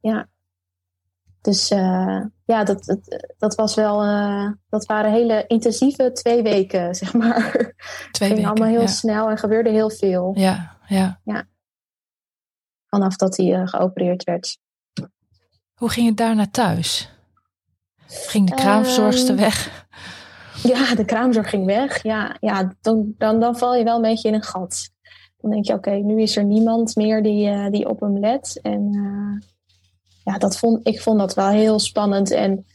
[0.00, 0.28] Ja.
[1.40, 1.70] Dus
[2.52, 7.50] ja, dat, dat, dat was wel, uh, dat waren hele intensieve twee weken, zeg maar.
[8.10, 8.86] Twee ging weken, allemaal heel ja.
[8.86, 10.32] snel en gebeurde heel veel.
[10.34, 11.20] Ja, ja.
[11.24, 11.44] ja.
[12.88, 14.58] Vanaf dat hij uh, geopereerd werd.
[15.74, 17.10] Hoe ging het daarna thuis?
[18.06, 19.86] Ging de kraamverzorgster um, weg?
[20.62, 22.02] Ja, de kraamzorg ging weg.
[22.02, 24.90] Ja, ja dan, dan, dan val je wel een beetje in een gat.
[25.36, 28.60] Dan denk je, oké, nu is er niemand meer die, uh, die op hem let.
[28.62, 28.90] En
[30.24, 32.30] ja, dat vond, ik vond dat wel heel spannend.
[32.30, 32.66] En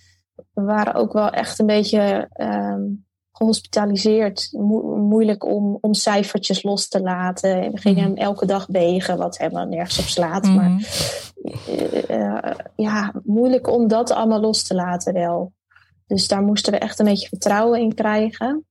[0.54, 4.50] we waren ook wel echt een beetje um, gehospitaliseerd.
[4.52, 7.62] Mo moeilijk om, om cijfertjes los te laten.
[7.62, 8.16] En we gingen mm.
[8.16, 10.46] hem elke dag wegen, wat helemaal nergens op slaat.
[10.46, 10.56] Mm.
[10.56, 10.72] Maar
[12.10, 15.54] uh, ja, moeilijk om dat allemaal los te laten wel.
[16.08, 18.66] Dus daar moesten we echt een beetje vertrouwen in krijgen.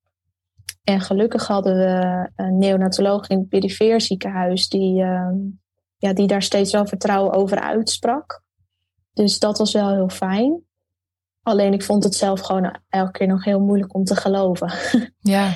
[0.84, 5.30] En gelukkig hadden we een neonatoloog in het perifeer ziekenhuis die, uh,
[5.96, 8.44] ja, die daar steeds wel vertrouwen over uitsprak.
[9.16, 10.64] Dus dat was wel heel fijn.
[11.42, 14.72] Alleen ik vond het zelf gewoon elke keer nog heel moeilijk om te geloven.
[15.18, 15.54] Ja.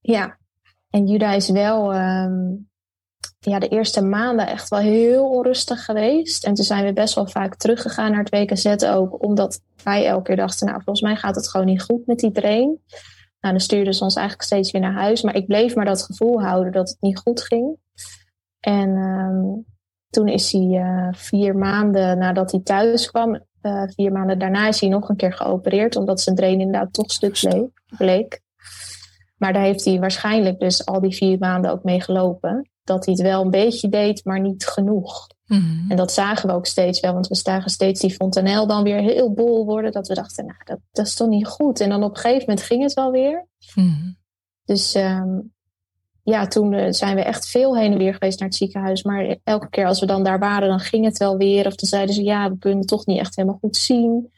[0.00, 0.38] ja.
[0.90, 2.70] En Juda is wel um,
[3.38, 6.44] ja, de eerste maanden echt wel heel onrustig geweest.
[6.44, 9.22] En toen zijn we best wel vaak teruggegaan naar het WKZ ook.
[9.22, 12.80] Omdat wij elke keer dachten, nou volgens mij gaat het gewoon niet goed met train.
[13.40, 15.22] Nou, dan stuurden ze ons eigenlijk steeds weer naar huis.
[15.22, 17.76] Maar ik bleef maar dat gevoel houden dat het niet goed ging.
[18.60, 19.66] En um,
[20.14, 24.80] toen is hij uh, vier maanden nadat hij thuis kwam, uh, vier maanden daarna is
[24.80, 27.70] hij nog een keer geopereerd, omdat zijn drain inderdaad toch stuk bleek.
[27.96, 28.40] bleek.
[29.36, 32.70] Maar daar heeft hij waarschijnlijk dus al die vier maanden ook mee gelopen.
[32.82, 35.26] Dat hij het wel een beetje deed, maar niet genoeg.
[35.46, 35.90] Mm -hmm.
[35.90, 39.00] En dat zagen we ook steeds wel, want we zagen steeds die fontanel dan weer
[39.00, 39.92] heel bol worden.
[39.92, 41.80] Dat we dachten, nou, dat, dat is toch niet goed.
[41.80, 43.46] En dan op een gegeven moment ging het wel weer.
[43.74, 44.16] Mm -hmm.
[44.64, 45.53] Dus um,
[46.24, 49.02] ja, toen zijn we echt veel heen en weer geweest naar het ziekenhuis.
[49.02, 51.66] Maar elke keer als we dan daar waren, dan ging het wel weer.
[51.66, 54.32] Of dan zeiden ze, ja, we kunnen het toch niet echt helemaal goed zien.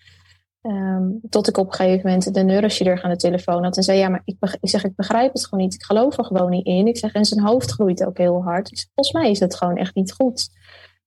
[0.63, 3.77] Um, tot ik op een gegeven moment de neurochirurg aan de telefoon had.
[3.77, 5.75] En zei, ja, maar ik, ik zeg, ik begrijp het gewoon niet.
[5.75, 6.87] Ik geloof er gewoon niet in.
[6.87, 8.71] Ik zeg, en zijn hoofd groeit ook heel hard.
[8.71, 10.49] Ik zeg, volgens mij is het gewoon echt niet goed.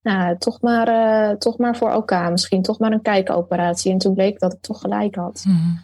[0.01, 2.31] Nou, toch maar, uh, toch maar voor elkaar.
[2.31, 3.91] Misschien toch maar een kijkoperatie.
[3.91, 5.43] En toen bleek dat ik toch gelijk had.
[5.47, 5.79] Mm.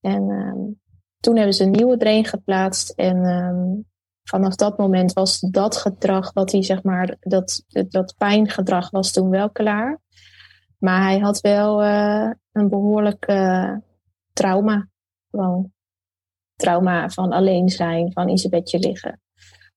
[0.00, 0.80] En um,
[1.20, 2.90] toen hebben ze een nieuwe drain geplaatst.
[2.90, 3.89] En um,
[4.30, 9.30] vanaf dat moment was dat gedrag wat hij, zeg maar, dat, dat pijngedrag was toen
[9.30, 10.00] wel klaar.
[10.78, 13.76] Maar hij had wel uh, een behoorlijk uh,
[14.32, 14.88] trauma.
[15.30, 15.72] Gewoon
[16.56, 19.20] trauma van alleen zijn, van in zijn bedje liggen.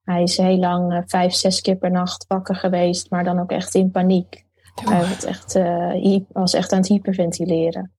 [0.04, 3.52] Hij is heel lang uh, vijf, zes keer per nacht wakker geweest, maar dan ook
[3.52, 4.46] echt in paniek.
[4.76, 4.90] Oh.
[4.90, 5.54] Hij was echt,
[6.32, 7.92] was echt aan het hyperventileren.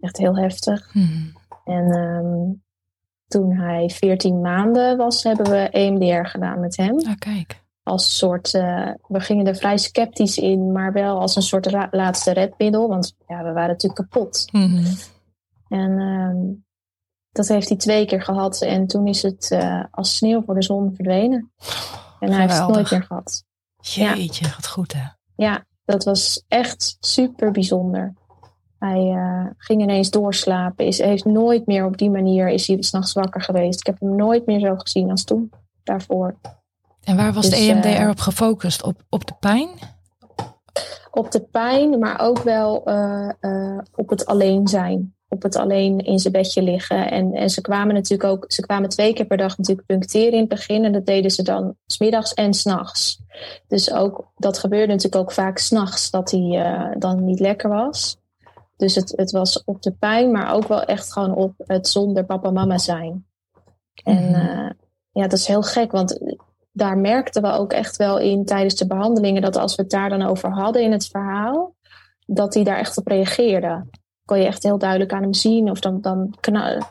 [0.00, 0.92] Echt heel heftig.
[0.92, 1.32] Hmm.
[1.64, 2.61] En um,
[3.32, 6.98] toen hij 14 maanden was, hebben we EMDR gedaan met hem.
[6.98, 7.60] Ah, kijk.
[7.82, 12.32] Als soort, uh, we gingen er vrij sceptisch in, maar wel als een soort laatste
[12.32, 12.88] redmiddel.
[12.88, 14.48] Want ja, we waren natuurlijk kapot.
[14.52, 14.94] Mm -hmm.
[15.68, 16.56] En uh,
[17.30, 18.62] dat heeft hij twee keer gehad.
[18.62, 21.52] En toen is het uh, als sneeuw voor de zon verdwenen.
[22.20, 23.44] En hij heeft het nooit meer gehad.
[23.80, 24.52] Jeetje, ja.
[24.54, 25.04] wat goed hè?
[25.36, 28.14] Ja, dat was echt super bijzonder.
[28.82, 30.86] Hij uh, ging ineens doorslapen.
[30.86, 33.80] Is, heeft nooit meer op die manier is hij s'nachts wakker geweest.
[33.80, 35.50] Ik heb hem nooit meer zo gezien als toen
[35.82, 36.34] daarvoor.
[37.04, 38.82] En waar was dus, de EMDR uh, op gefocust?
[38.82, 39.68] Op, op de pijn?
[41.10, 45.14] Op de pijn, maar ook wel uh, op het alleen zijn.
[45.28, 47.10] Op het alleen in zijn bedje liggen.
[47.10, 50.40] En, en ze kwamen natuurlijk ook, ze kwamen twee keer per dag natuurlijk puncteren in
[50.40, 50.84] het begin.
[50.84, 53.22] En dat deden ze dan smiddags en s'nachts.
[53.68, 58.20] Dus ook, dat gebeurde natuurlijk ook vaak s'nachts dat hij dan niet lekker was.
[58.82, 62.24] Dus het, het was op de pijn, maar ook wel echt gewoon op het zonder
[62.24, 63.26] papa en mama zijn.
[64.04, 64.70] En uh,
[65.12, 66.36] ja, dat is heel gek, want
[66.72, 70.08] daar merkten we ook echt wel in tijdens de behandelingen dat als we het daar
[70.08, 71.74] dan over hadden in het verhaal,
[72.26, 73.86] dat hij daar echt op reageerde.
[74.24, 75.70] Kon je echt heel duidelijk aan hem zien.
[75.70, 76.34] Of dan, dan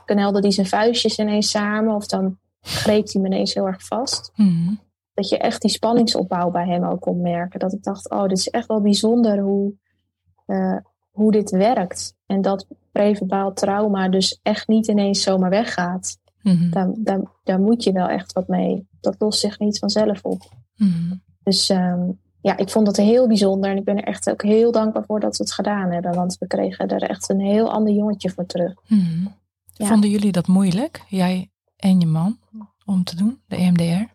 [0.05, 1.95] knelde hij zijn vuistjes ineens samen.
[1.95, 4.31] Of dan greep hij me ineens heel erg vast.
[4.35, 4.79] Mm.
[5.13, 7.59] Dat je echt die spanningsopbouw bij hem ook kon merken.
[7.59, 9.73] Dat ik dacht, oh, dit is echt wel bijzonder hoe,
[10.47, 10.77] uh,
[11.12, 12.16] hoe dit werkt.
[12.26, 16.20] En dat preverbaal trauma dus echt niet ineens zomaar weggaat.
[16.41, 16.72] Mm-hmm.
[16.72, 18.88] daar, daar, daar, moet je wel echt wat mee.
[18.99, 20.41] Dat lost zich niet vanzelf op.
[20.76, 21.22] Mm-hmm.
[21.43, 23.70] Dus um, ja, ik vond dat heel bijzonder.
[23.70, 26.14] En ik ben er echt ook heel dankbaar voor dat we het gedaan hebben.
[26.14, 28.74] Want we kregen er echt een heel ander jongetje voor terug.
[29.74, 29.88] Ja.
[29.88, 32.38] Vonden jullie dat moeilijk, jij en je man,
[32.86, 34.14] om te doen, de EMDR?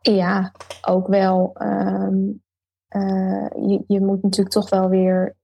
[0.00, 0.52] Ja,
[0.82, 1.56] ook wel.
[1.62, 2.42] Um,
[2.88, 5.36] uh, je, je moet natuurlijk toch wel weer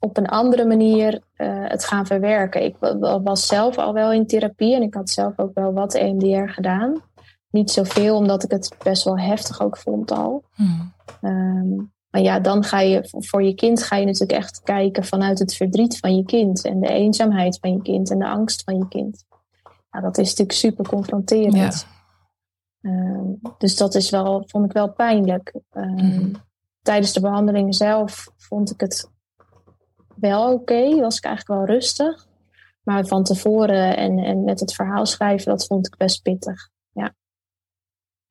[0.00, 2.64] op een andere manier uh, het gaan verwerken.
[2.64, 2.76] Ik
[3.22, 7.02] was zelf al wel in therapie en ik had zelf ook wel wat EMDR gedaan.
[7.50, 10.44] Niet zoveel, omdat ik het best wel heftig ook vond al.
[10.54, 10.92] Hmm.
[11.22, 15.38] Um, maar ja, dan ga je voor je kind ga je natuurlijk echt kijken vanuit
[15.38, 18.76] het verdriet van je kind en de eenzaamheid van je kind en de angst van
[18.76, 19.24] je kind.
[19.90, 21.86] Nou, dat is natuurlijk super confronterend.
[22.80, 22.90] Ja.
[22.90, 25.54] Um, dus dat is wel, vond ik wel pijnlijk.
[25.72, 26.32] Um, hmm.
[26.82, 29.10] Tijdens de behandeling zelf vond ik het
[30.20, 32.26] wel oké, okay, was ik eigenlijk wel rustig.
[32.82, 36.70] Maar van tevoren en, en met het verhaal schrijven, dat vond ik best pittig.
[36.92, 37.14] Ja.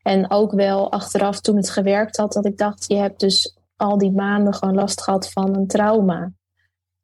[0.01, 3.97] En ook wel achteraf toen het gewerkt had, dat ik dacht, je hebt dus al
[3.97, 6.31] die maanden gewoon last gehad van een trauma.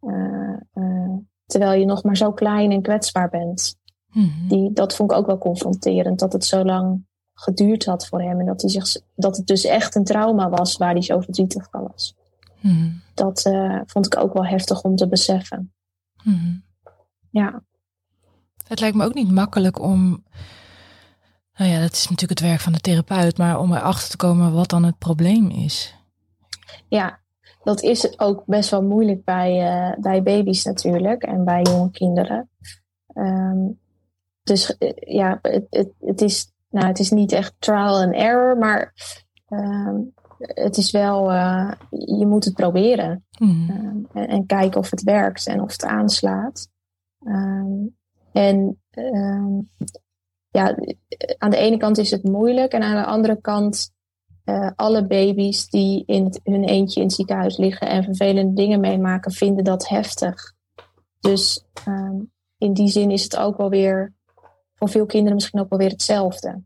[0.01, 3.75] Uh, uh, terwijl je nog maar zo klein en kwetsbaar bent.
[4.07, 4.47] Mhm.
[4.47, 8.39] Die, dat vond ik ook wel confronterend, dat het zo lang geduurd had voor hem.
[8.39, 11.67] En dat, hij zich, dat het dus echt een trauma was waar hij zo verdrietig
[11.71, 12.15] van was.
[12.63, 12.89] Mhm.
[13.13, 15.73] Dat uh, vond ik ook wel heftig om te beseffen.
[16.23, 16.55] Mhm.
[17.29, 17.63] Ja.
[18.67, 20.23] Het lijkt me ook niet makkelijk om.
[21.55, 24.53] Nou ja, dat is natuurlijk het werk van de therapeut, maar om erachter te komen
[24.53, 25.95] wat dan het probleem is.
[26.87, 27.19] Ja,
[27.63, 29.51] dat is ook best wel moeilijk bij,
[29.91, 32.49] uh, bij baby's natuurlijk en bij jonge kinderen.
[33.13, 33.79] Um,
[34.43, 38.57] dus uh, ja, het, het, het, is, nou, het is niet echt trial and error,
[38.57, 38.93] maar
[39.49, 40.13] um,
[40.47, 43.25] het is wel, uh, je moet het proberen.
[43.39, 43.69] Mm.
[43.69, 46.69] Um, en, en, kijken of het werkt en of het aanslaat.
[48.31, 48.81] en
[50.49, 50.75] ja,
[51.37, 53.91] aan de ene kant is het moeilijk en aan de andere kant
[54.45, 58.79] uh, alle baby's die in het, hun eentje in het ziekenhuis liggen en vervelende dingen
[58.79, 60.53] meemaken, vinden dat heftig.
[61.19, 64.13] Dus um, in die zin is het ook wel weer
[64.75, 66.61] voor veel kinderen misschien ook wel weer hetzelfde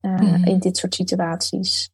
[0.00, 0.44] uh, mm.
[0.44, 1.90] in dit soort situaties.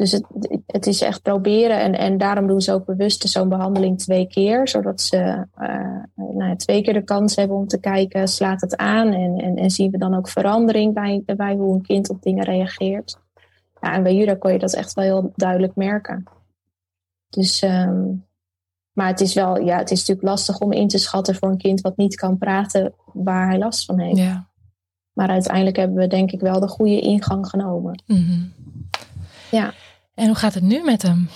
[0.00, 0.24] Dus het,
[0.66, 4.68] het is echt proberen en, en daarom doen ze ook bewust zo'n behandeling twee keer,
[4.68, 8.76] zodat ze uh, nou ja, twee keer de kans hebben om te kijken, slaat het
[8.76, 12.22] aan en, en, en zien we dan ook verandering bij, bij hoe een kind op
[12.22, 13.18] dingen reageert.
[13.80, 16.24] Ja, en bij Juda kon je dat echt wel heel duidelijk merken.
[17.28, 18.26] Dus, um,
[18.92, 21.58] maar het is wel, ja, het is natuurlijk lastig om in te schatten voor een
[21.58, 24.18] kind wat niet kan praten waar hij last van heeft.
[24.18, 24.48] Ja.
[25.12, 28.02] Maar uiteindelijk hebben we denk ik wel de goede ingang genomen.
[28.06, 28.52] Mm
[29.50, 29.72] Ja.
[30.20, 31.28] En hoe gaat het nu met hem?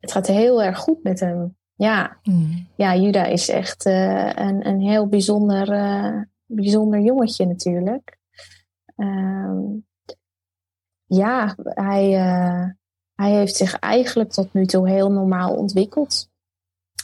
[0.00, 1.56] Het gaat heel erg goed met hem.
[1.74, 2.68] Ja, mm.
[2.76, 8.18] ja Juda is echt uh, een, een heel bijzonder, uh, bijzonder jongetje natuurlijk.
[8.96, 9.86] Um,
[11.04, 12.64] ja, hij, uh,
[13.14, 16.28] hij heeft zich eigenlijk tot nu toe heel normaal ontwikkeld.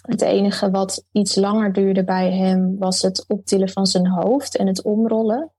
[0.03, 4.66] Het enige wat iets langer duurde bij hem was het optillen van zijn hoofd en
[4.66, 5.53] het omrollen.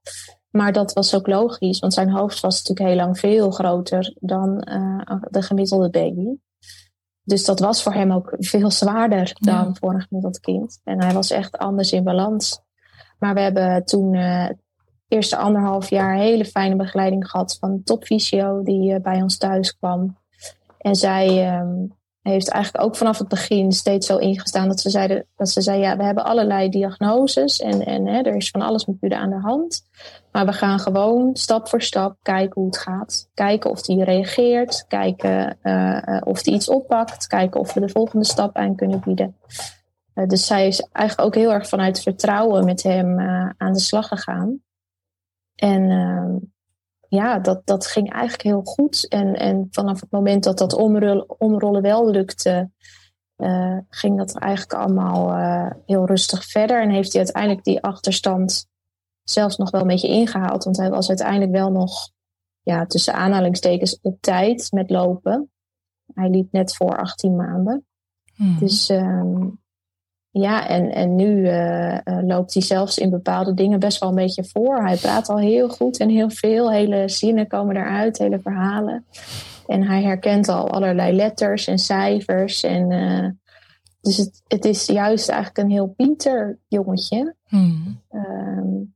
[0.50, 4.68] Maar dat was ook logisch, want zijn hoofd was natuurlijk heel lang veel groter dan
[4.70, 6.36] uh, de gemiddelde baby.
[7.22, 10.80] Dus dat was voor hem ook veel zwaarder dan voor een gemiddeld kind.
[10.84, 12.60] En hij was echt anders in balans.
[13.18, 14.48] Maar we hebben toen uh,
[15.08, 19.76] eerste anderhalf jaar hele fijne begeleiding gehad van een topfysio die uh, bij ons thuis
[19.76, 20.18] kwam.
[20.78, 21.97] En zij um,
[22.28, 25.80] heeft eigenlijk ook vanaf het begin steeds zo ingestaan dat ze, zeiden, dat ze zei,
[25.80, 29.30] ja, we hebben allerlei diagnoses en, en hè, er is van alles met u aan
[29.30, 29.82] de hand.
[30.32, 33.30] Maar we gaan gewoon stap voor stap kijken hoe het gaat.
[33.34, 38.24] Kijken of die reageert, kijken uh, of die iets oppakt, kijken of we de volgende
[38.24, 39.36] stap aan kunnen bieden.
[40.14, 43.20] Uh, dus zij is eigenlijk ook heel erg vanuit vertrouwen met hem
[43.56, 44.60] aan de slag gegaan.
[45.54, 46.48] En uh,
[47.08, 49.08] ja, dat, dat ging eigenlijk heel goed.
[49.08, 52.70] En, en vanaf het moment dat dat omrollen, omrollen wel lukte,
[53.36, 56.82] uh, ging dat eigenlijk allemaal uh, heel rustig verder.
[56.82, 58.66] En heeft hij uiteindelijk die achterstand
[59.22, 60.64] zelfs nog wel een beetje ingehaald.
[60.64, 62.10] Want hij was uiteindelijk wel nog
[62.62, 65.50] ja, tussen aanhalingstekens op tijd met lopen.
[66.14, 67.86] Hij liep net voor 18 maanden.
[68.34, 68.58] Hmm.
[68.58, 69.60] Dus um,
[70.40, 74.44] ja, en, en nu uh, loopt hij zelfs in bepaalde dingen best wel een beetje
[74.44, 74.82] voor.
[74.84, 76.72] Hij praat al heel goed en heel veel.
[76.72, 79.04] Hele zinnen komen eruit, hele verhalen.
[79.66, 82.62] En hij herkent al allerlei letters en cijfers.
[82.62, 83.28] En, uh,
[84.00, 87.34] dus het, het is juist eigenlijk een heel pinter jongetje.
[87.46, 88.00] Hmm.
[88.12, 88.94] Um,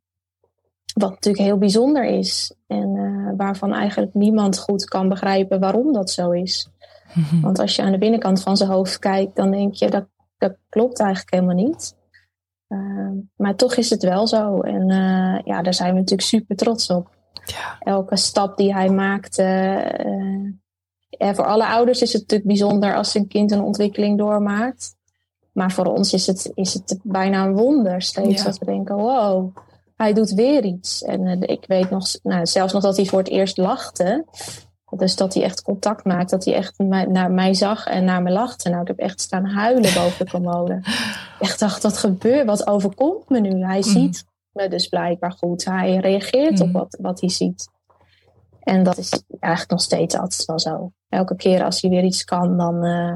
[0.95, 2.55] wat natuurlijk heel bijzonder is.
[2.67, 6.69] En uh, waarvan eigenlijk niemand goed kan begrijpen waarom dat zo is.
[7.43, 10.07] Want als je aan de binnenkant van zijn hoofd kijkt, dan denk je dat
[10.43, 11.97] dat klopt eigenlijk helemaal niet.
[12.69, 14.61] Uh, maar toch is het wel zo.
[14.61, 17.11] En uh, ja, daar zijn we natuurlijk super trots op.
[17.45, 17.77] Ja.
[17.81, 19.39] Elke stap die hij maakt.
[19.39, 19.87] Uh,
[21.19, 24.95] voor alle ouders is het natuurlijk bijzonder als een kind een ontwikkeling doormaakt.
[25.53, 28.43] Maar voor ons is het, is het bijna een wonder steeds.
[28.43, 28.45] Ja.
[28.45, 29.57] Dat we denken, wow,
[29.97, 31.03] hij doet weer iets.
[31.03, 34.25] En ik weet nog, nou, zelfs nog dat hij voor het eerst lachte.
[34.97, 36.31] Dus dat hij echt contact maakt.
[36.31, 36.79] Dat hij echt
[37.09, 38.69] naar mij zag en naar me lachte.
[38.69, 40.81] Nou, ik heb echt staan huilen boven de commode.
[41.41, 42.47] Echt dacht, wat gebeurt?
[42.47, 43.65] Wat overkomt me nu?
[43.65, 43.83] Hij mm.
[43.83, 45.65] ziet me dus blijkbaar goed.
[45.65, 46.73] Hij reageert op mm.
[46.73, 47.69] wat, wat hij ziet.
[48.61, 50.93] En dat is eigenlijk nog steeds altijd wel zo.
[51.09, 53.15] Elke keer als hij weer iets kan, dan uh,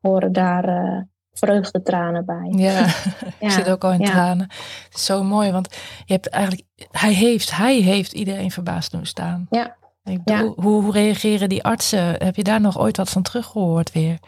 [0.00, 1.00] horen daar uh,
[1.32, 2.52] vreugdetranen bij.
[2.56, 2.86] Ja,
[3.46, 4.50] ik zit ook al in tranen.
[4.84, 5.74] Het is zo mooi, want
[6.04, 9.46] je hebt eigenlijk, hij heeft, hij heeft iedereen verbaasd doen staan.
[9.50, 12.24] Ja, hoe, hoe, reageren die artsen?
[12.24, 14.18] Heb je daar nog ooit wat van teruggehoord weer?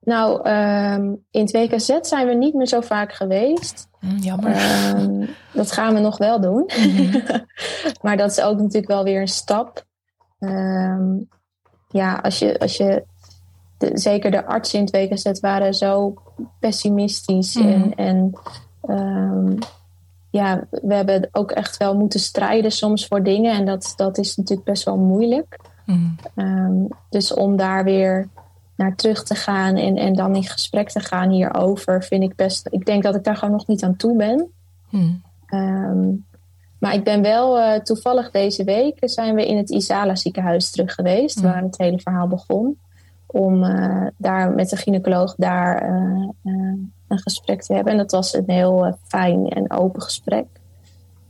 [0.00, 3.88] Nou, ehm, in het WKZ zijn we niet meer zo vaak geweest.
[4.00, 4.52] Hm, jammer.
[4.52, 6.70] Ehm, dat gaan we nog wel doen.
[6.76, 7.20] Mhm.
[8.02, 9.84] maar dat is ook natuurlijk wel weer een stap.
[10.38, 11.16] Ehm,
[11.88, 13.04] ja, als je, als je
[13.78, 16.14] de- zeker de artsen in het WKZ waren zo
[16.60, 17.54] pessimistisch.
[17.54, 17.68] Mhm.
[17.68, 19.58] En, en
[20.34, 23.52] ja, we hebben ook echt wel moeten strijden soms voor dingen.
[23.52, 25.58] En dat, dat is natuurlijk best wel moeilijk.
[25.84, 25.98] Hm,
[26.34, 28.28] Ehm, dus om daar weer
[28.76, 32.66] naar terug te gaan en, en dan in gesprek te gaan hierover, vind ik best.
[32.70, 34.50] Ik denk dat ik daar gewoon nog niet aan toe ben.
[34.88, 35.12] hm,
[35.46, 36.08] Ehm,
[36.78, 40.94] maar ik ben wel eh, toevallig deze week zijn we in het Isala ziekenhuis terug
[40.94, 41.42] geweest, Mm.
[41.42, 42.78] waar het hele verhaal begon.
[43.34, 46.78] Om eh, daar met de gynaecoloog daar eh, eh,
[47.08, 47.92] een gesprek te hebben.
[47.92, 50.46] En dat was een heel fijn en open gesprek.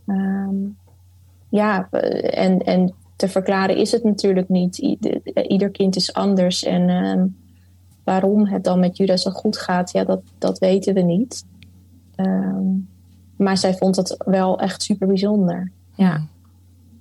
[0.07, 0.55] Ehm,
[1.49, 4.79] ja, en, en te verklaren is het natuurlijk niet.
[4.79, 6.65] Ieder, ieder kind is anders.
[6.65, 7.27] En ehm,
[8.05, 11.47] waarom het dan met Judah zo goed gaat, ja, dat, dat weten we niet.
[12.15, 12.67] Ehm,
[13.37, 15.71] maar zij vond het wel echt super bijzonder.
[15.95, 16.27] Ja.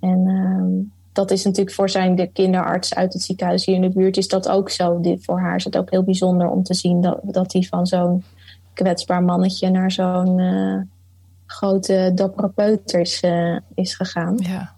[0.00, 4.16] En dat is natuurlijk voor zijn de kinderarts uit het ziekenhuis hier in de buurt
[4.16, 5.00] is dat ook zo.
[5.00, 7.86] Dit, voor haar is het ook heel bijzonder om te zien dat, dat hij van
[7.86, 8.24] zo'n
[8.72, 10.80] kwetsbaar mannetje naar zo'n eh,
[11.46, 14.34] grote dappere peuter is, eh, is gegaan.
[14.36, 14.74] Ja.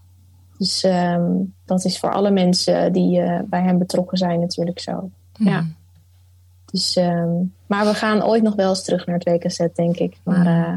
[0.59, 1.33] Dus ehm,
[1.65, 5.11] dat is voor alle mensen die eh, bij hem betrokken zijn natuurlijk zo.
[5.37, 5.49] Hm.
[5.49, 5.65] Ja.
[6.71, 7.33] Dus, ehm,
[7.67, 10.17] maar we gaan ooit nog wel eens terug naar het WKZ, denk ik.
[10.25, 10.47] Maar Mm.
[10.47, 10.77] eh,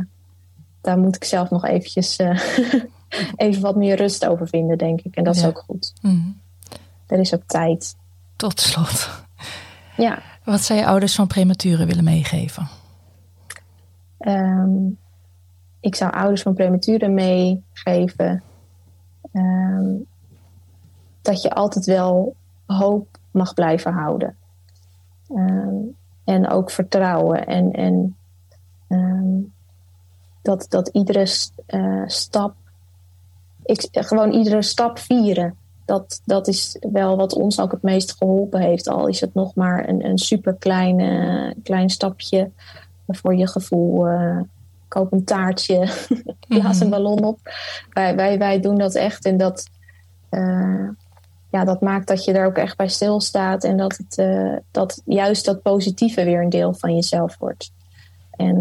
[0.82, 2.18] daar moet ik zelf nog eventjes
[3.36, 5.16] even wat meer rust over vinden, denk ik.
[5.16, 5.94] En dat is ook goed.
[6.02, 6.18] Hm.
[7.08, 7.96] Er is ook tijd.
[8.36, 9.10] Tot slot.
[9.98, 12.68] Ja, Wat zou je ouders van prematuren willen meegeven?
[14.18, 14.88] ehm,
[15.80, 18.44] ik zou ouders van prematuren meegeven
[19.32, 19.88] ehm,
[21.22, 22.36] dat je altijd wel
[22.66, 24.36] hoop mag blijven houden.
[25.36, 25.76] Ehm,
[26.24, 27.46] en ook vertrouwen.
[27.48, 28.16] En, en
[30.42, 31.28] dat, dat iedere
[31.66, 32.56] eh, stap,
[33.70, 35.56] ik, gewoon iedere stap vieren.
[35.86, 38.88] Dat, dat is wel wat ons ook het meest geholpen heeft.
[38.88, 40.98] Al is het nog maar een, een super klein,
[41.64, 42.52] klein stapje
[43.08, 44.08] voor je gevoel.
[44.08, 44.40] eh,
[44.88, 45.88] koop een taartje,
[46.48, 47.40] blaas een ballon op.
[47.90, 49.26] Wij, wij, wij doen dat echt.
[49.26, 49.70] En dat,
[50.30, 50.88] eh,
[51.50, 53.64] ja, dat maakt dat je er ook echt bij stilstaat.
[53.64, 57.72] En dat, het, eh, dat juist dat positieve weer een deel van jezelf wordt.
[58.32, 58.58] En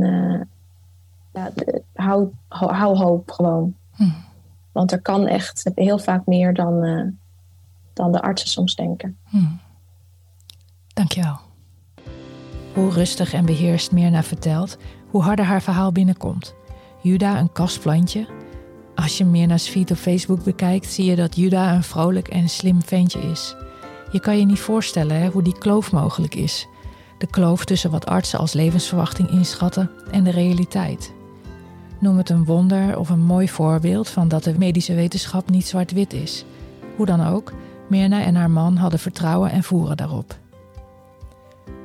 [1.32, 3.74] ja, de- hou, hou, hou hoop gewoon.
[3.96, 4.04] Hm.
[4.78, 7.06] Want er kan echt heel vaak meer dan, eh,
[7.92, 9.18] dan de artsen soms denken.
[9.24, 9.44] Hm.
[10.86, 11.38] Dankjewel.
[12.74, 14.76] Hoe rustig en beheerst Mirna vertelt,
[15.10, 16.54] hoe harder haar verhaal binnenkomt.
[17.02, 18.28] Juda een kastplantje.
[18.94, 22.82] Als je Mirna's feed op Facebook bekijkt, zie je dat Juda een vrolijk en slim
[22.82, 23.54] ventje is.
[24.12, 26.66] Je kan je niet voorstellen hoe die kloof mogelijk is.
[27.18, 31.16] De kloof tussen wat artsen als levensverwachting inschatten en de realiteit.
[31.98, 36.12] Noem het een wonder of een mooi voorbeeld van dat de medische wetenschap niet zwart-wit
[36.12, 36.44] is.
[36.96, 37.52] Hoe dan ook,
[37.88, 40.38] Mirna en haar man hadden vertrouwen en voeren daarop.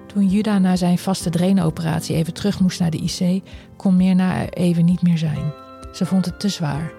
[0.08, 3.44] Toen Juda na zijn vaste drainoperatie even terug moest naar de IC,
[3.76, 5.54] kon Mirna er even niet meer zijn.
[5.94, 6.92] Ze vond het te zwaar.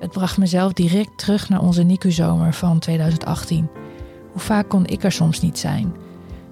[0.00, 3.68] Het bracht mezelf direct terug naar onze NICU-zomer van 2018.
[4.32, 5.94] Hoe vaak kon ik er soms niet zijn?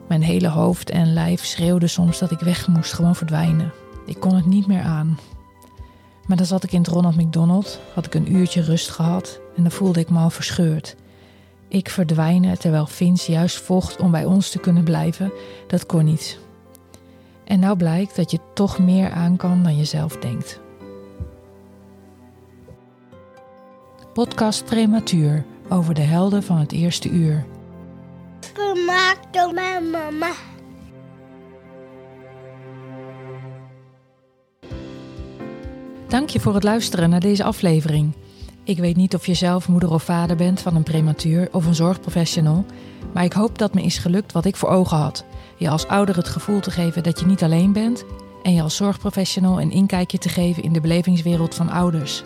[0.09, 3.73] Mijn hele hoofd en lijf schreeuwden soms dat ik weg moest, gewoon verdwijnen.
[4.07, 5.19] Ik kon het niet meer aan.
[6.29, 9.63] Maar dan zat ik in het Ronald McDonald, had ik een uurtje rust gehad en
[9.63, 10.97] dan voelde ik me al verscheurd.
[11.69, 15.33] Ik verdwijnen terwijl Vince juist vocht om bij ons te kunnen blijven,
[15.67, 16.39] dat kon niet.
[17.45, 20.61] En nou blijkt dat je toch meer aan kan dan je zelf denkt.
[24.13, 27.45] Podcast Prematuur over de helden van het eerste uur.
[28.55, 30.33] Gemaakt door mijn mama.
[36.09, 38.13] Dank je voor het luisteren naar deze aflevering.
[38.65, 41.75] Ik weet niet of je zelf moeder of vader bent van een prematuur of een
[41.75, 42.65] zorgprofessional,
[43.15, 45.25] maar ik hoop dat me is gelukt wat ik voor ogen had.
[45.57, 48.05] Je als ouder het gevoel te geven dat je niet alleen bent
[48.43, 52.23] en je als zorgprofessional een inkijkje te geven in de belevingswereld van ouders.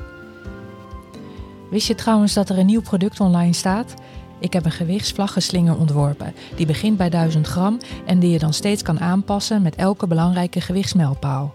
[1.71, 3.95] Wist je trouwens dat er een nieuw product online staat?
[4.41, 6.35] Ik heb een gewichtsvlaggenslinger ontworpen.
[6.57, 10.61] Die begint bij 1000 gram en die je dan steeds kan aanpassen met elke belangrijke
[10.61, 11.55] gewichtsmijlpaal.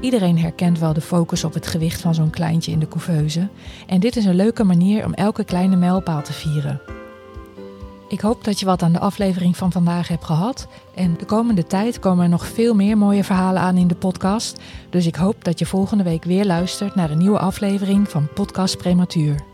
[0.00, 3.48] Iedereen herkent wel de focus op het gewicht van zo'n kleintje in de couveuse.
[3.86, 6.80] En dit is een leuke manier om elke kleine mijlpaal te vieren.
[8.08, 10.68] Ik hoop dat je wat aan de aflevering van vandaag hebt gehad.
[10.94, 14.60] En de komende tijd komen er nog veel meer mooie verhalen aan in de podcast.
[14.90, 18.76] Dus ik hoop dat je volgende week weer luistert naar een nieuwe aflevering van Podcast
[18.76, 19.51] Prematuur.